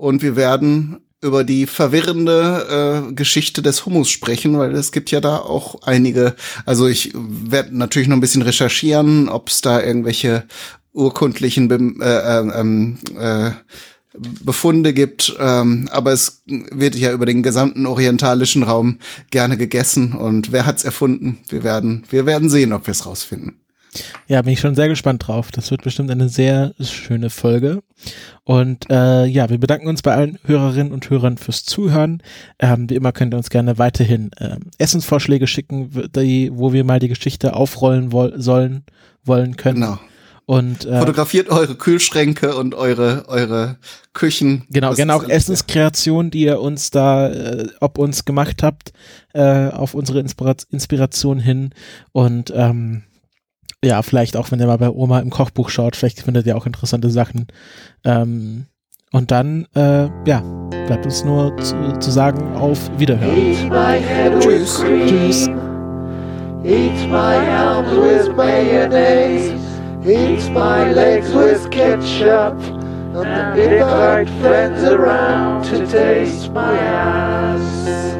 Und 0.00 0.22
wir 0.22 0.34
werden 0.34 0.96
über 1.20 1.44
die 1.44 1.66
verwirrende 1.66 3.10
äh, 3.10 3.12
Geschichte 3.12 3.60
des 3.60 3.84
Hummus 3.84 4.08
sprechen, 4.08 4.58
weil 4.58 4.74
es 4.74 4.92
gibt 4.92 5.10
ja 5.10 5.20
da 5.20 5.36
auch 5.36 5.82
einige, 5.82 6.34
also 6.64 6.86
ich 6.86 7.12
werde 7.14 7.76
natürlich 7.76 8.08
noch 8.08 8.16
ein 8.16 8.22
bisschen 8.22 8.40
recherchieren, 8.40 9.28
ob 9.28 9.50
es 9.50 9.60
da 9.60 9.82
irgendwelche 9.82 10.44
urkundlichen 10.94 11.68
Be 11.68 11.92
äh, 12.00 13.18
äh, 13.18 13.48
äh, 13.48 13.52
Befunde 14.42 14.94
gibt, 14.94 15.36
ähm, 15.38 15.86
aber 15.92 16.12
es 16.12 16.44
wird 16.46 16.94
ja 16.94 17.12
über 17.12 17.26
den 17.26 17.42
gesamten 17.42 17.84
orientalischen 17.84 18.62
Raum 18.62 19.00
gerne 19.30 19.58
gegessen 19.58 20.14
und 20.14 20.50
wer 20.50 20.64
hat's 20.64 20.84
erfunden? 20.84 21.40
Wir 21.50 21.62
werden, 21.62 22.04
wir 22.08 22.24
werden 22.24 22.48
sehen, 22.48 22.72
ob 22.72 22.86
wir 22.86 22.92
es 22.92 23.04
rausfinden. 23.04 23.59
Ja, 24.28 24.42
bin 24.42 24.52
ich 24.52 24.60
schon 24.60 24.74
sehr 24.74 24.88
gespannt 24.88 25.26
drauf. 25.26 25.50
Das 25.50 25.70
wird 25.70 25.82
bestimmt 25.82 26.10
eine 26.10 26.28
sehr 26.28 26.74
schöne 26.80 27.30
Folge. 27.30 27.82
Und 28.44 28.88
äh, 28.90 29.26
ja, 29.26 29.50
wir 29.50 29.58
bedanken 29.58 29.88
uns 29.88 30.02
bei 30.02 30.14
allen 30.14 30.38
Hörerinnen 30.44 30.92
und 30.92 31.10
Hörern 31.10 31.38
fürs 31.38 31.64
Zuhören. 31.64 32.22
Ähm, 32.58 32.88
wie 32.88 32.94
immer 32.94 33.12
könnt 33.12 33.34
ihr 33.34 33.38
uns 33.38 33.50
gerne 33.50 33.78
weiterhin 33.78 34.30
äh, 34.38 34.56
Essensvorschläge 34.78 35.46
schicken, 35.46 35.90
die, 36.14 36.50
wo 36.52 36.72
wir 36.72 36.84
mal 36.84 37.00
die 37.00 37.08
Geschichte 37.08 37.54
aufrollen 37.54 38.12
wo 38.12 38.30
sollen, 38.36 38.84
wollen 39.24 39.56
können. 39.56 39.80
Genau. 39.80 39.98
Und, 40.46 40.84
äh, 40.84 40.98
Fotografiert 40.98 41.48
eure 41.48 41.76
Kühlschränke 41.76 42.56
und 42.56 42.74
eure, 42.74 43.28
eure 43.28 43.76
Küchen. 44.14 44.64
Genau, 44.68 44.94
gerne 44.94 45.14
auch 45.14 45.28
Essenskreationen, 45.28 46.32
die 46.32 46.40
ihr 46.40 46.60
uns 46.60 46.90
da, 46.90 47.28
äh, 47.28 47.68
ob 47.78 47.98
uns 47.98 48.24
gemacht 48.24 48.64
habt, 48.64 48.92
äh, 49.32 49.68
auf 49.68 49.94
unsere 49.94 50.18
Inspira 50.18 50.56
Inspiration 50.72 51.38
hin. 51.38 51.70
Und 52.10 52.52
ähm, 52.52 53.04
ja, 53.84 54.02
vielleicht 54.02 54.36
auch, 54.36 54.50
wenn 54.50 54.60
ihr 54.60 54.66
mal 54.66 54.78
bei 54.78 54.90
Oma 54.90 55.20
im 55.20 55.30
Kochbuch 55.30 55.70
schaut, 55.70 55.96
vielleicht 55.96 56.20
findet 56.20 56.46
ihr 56.46 56.56
auch 56.56 56.66
interessante 56.66 57.10
Sachen. 57.10 57.46
Ähm, 58.04 58.66
und 59.12 59.30
dann, 59.30 59.66
äh, 59.74 60.08
ja, 60.26 60.42
bleibt 60.86 61.04
uns 61.04 61.24
nur 61.24 61.56
zu, 61.58 61.98
zu 61.98 62.10
sagen, 62.10 62.54
auf 62.56 62.78
Wiederhören. 62.98 63.56
Tschüss. 64.40 64.84
Tschüss. 65.06 65.48
Eat 66.62 67.08
my 67.08 67.36
arms 67.36 67.90
with 67.92 68.36
mayonnaise. 68.36 69.54
Eats 70.06 70.48
my 70.50 70.92
legs 70.92 71.32
with 71.34 71.68
ketchup 71.70 72.60
and 73.14 73.58
invite 73.58 74.28
friends 74.40 74.82
around 74.84 75.64
to 75.64 75.86
taste 75.86 76.52
my 76.52 76.76
ass. 76.78 78.19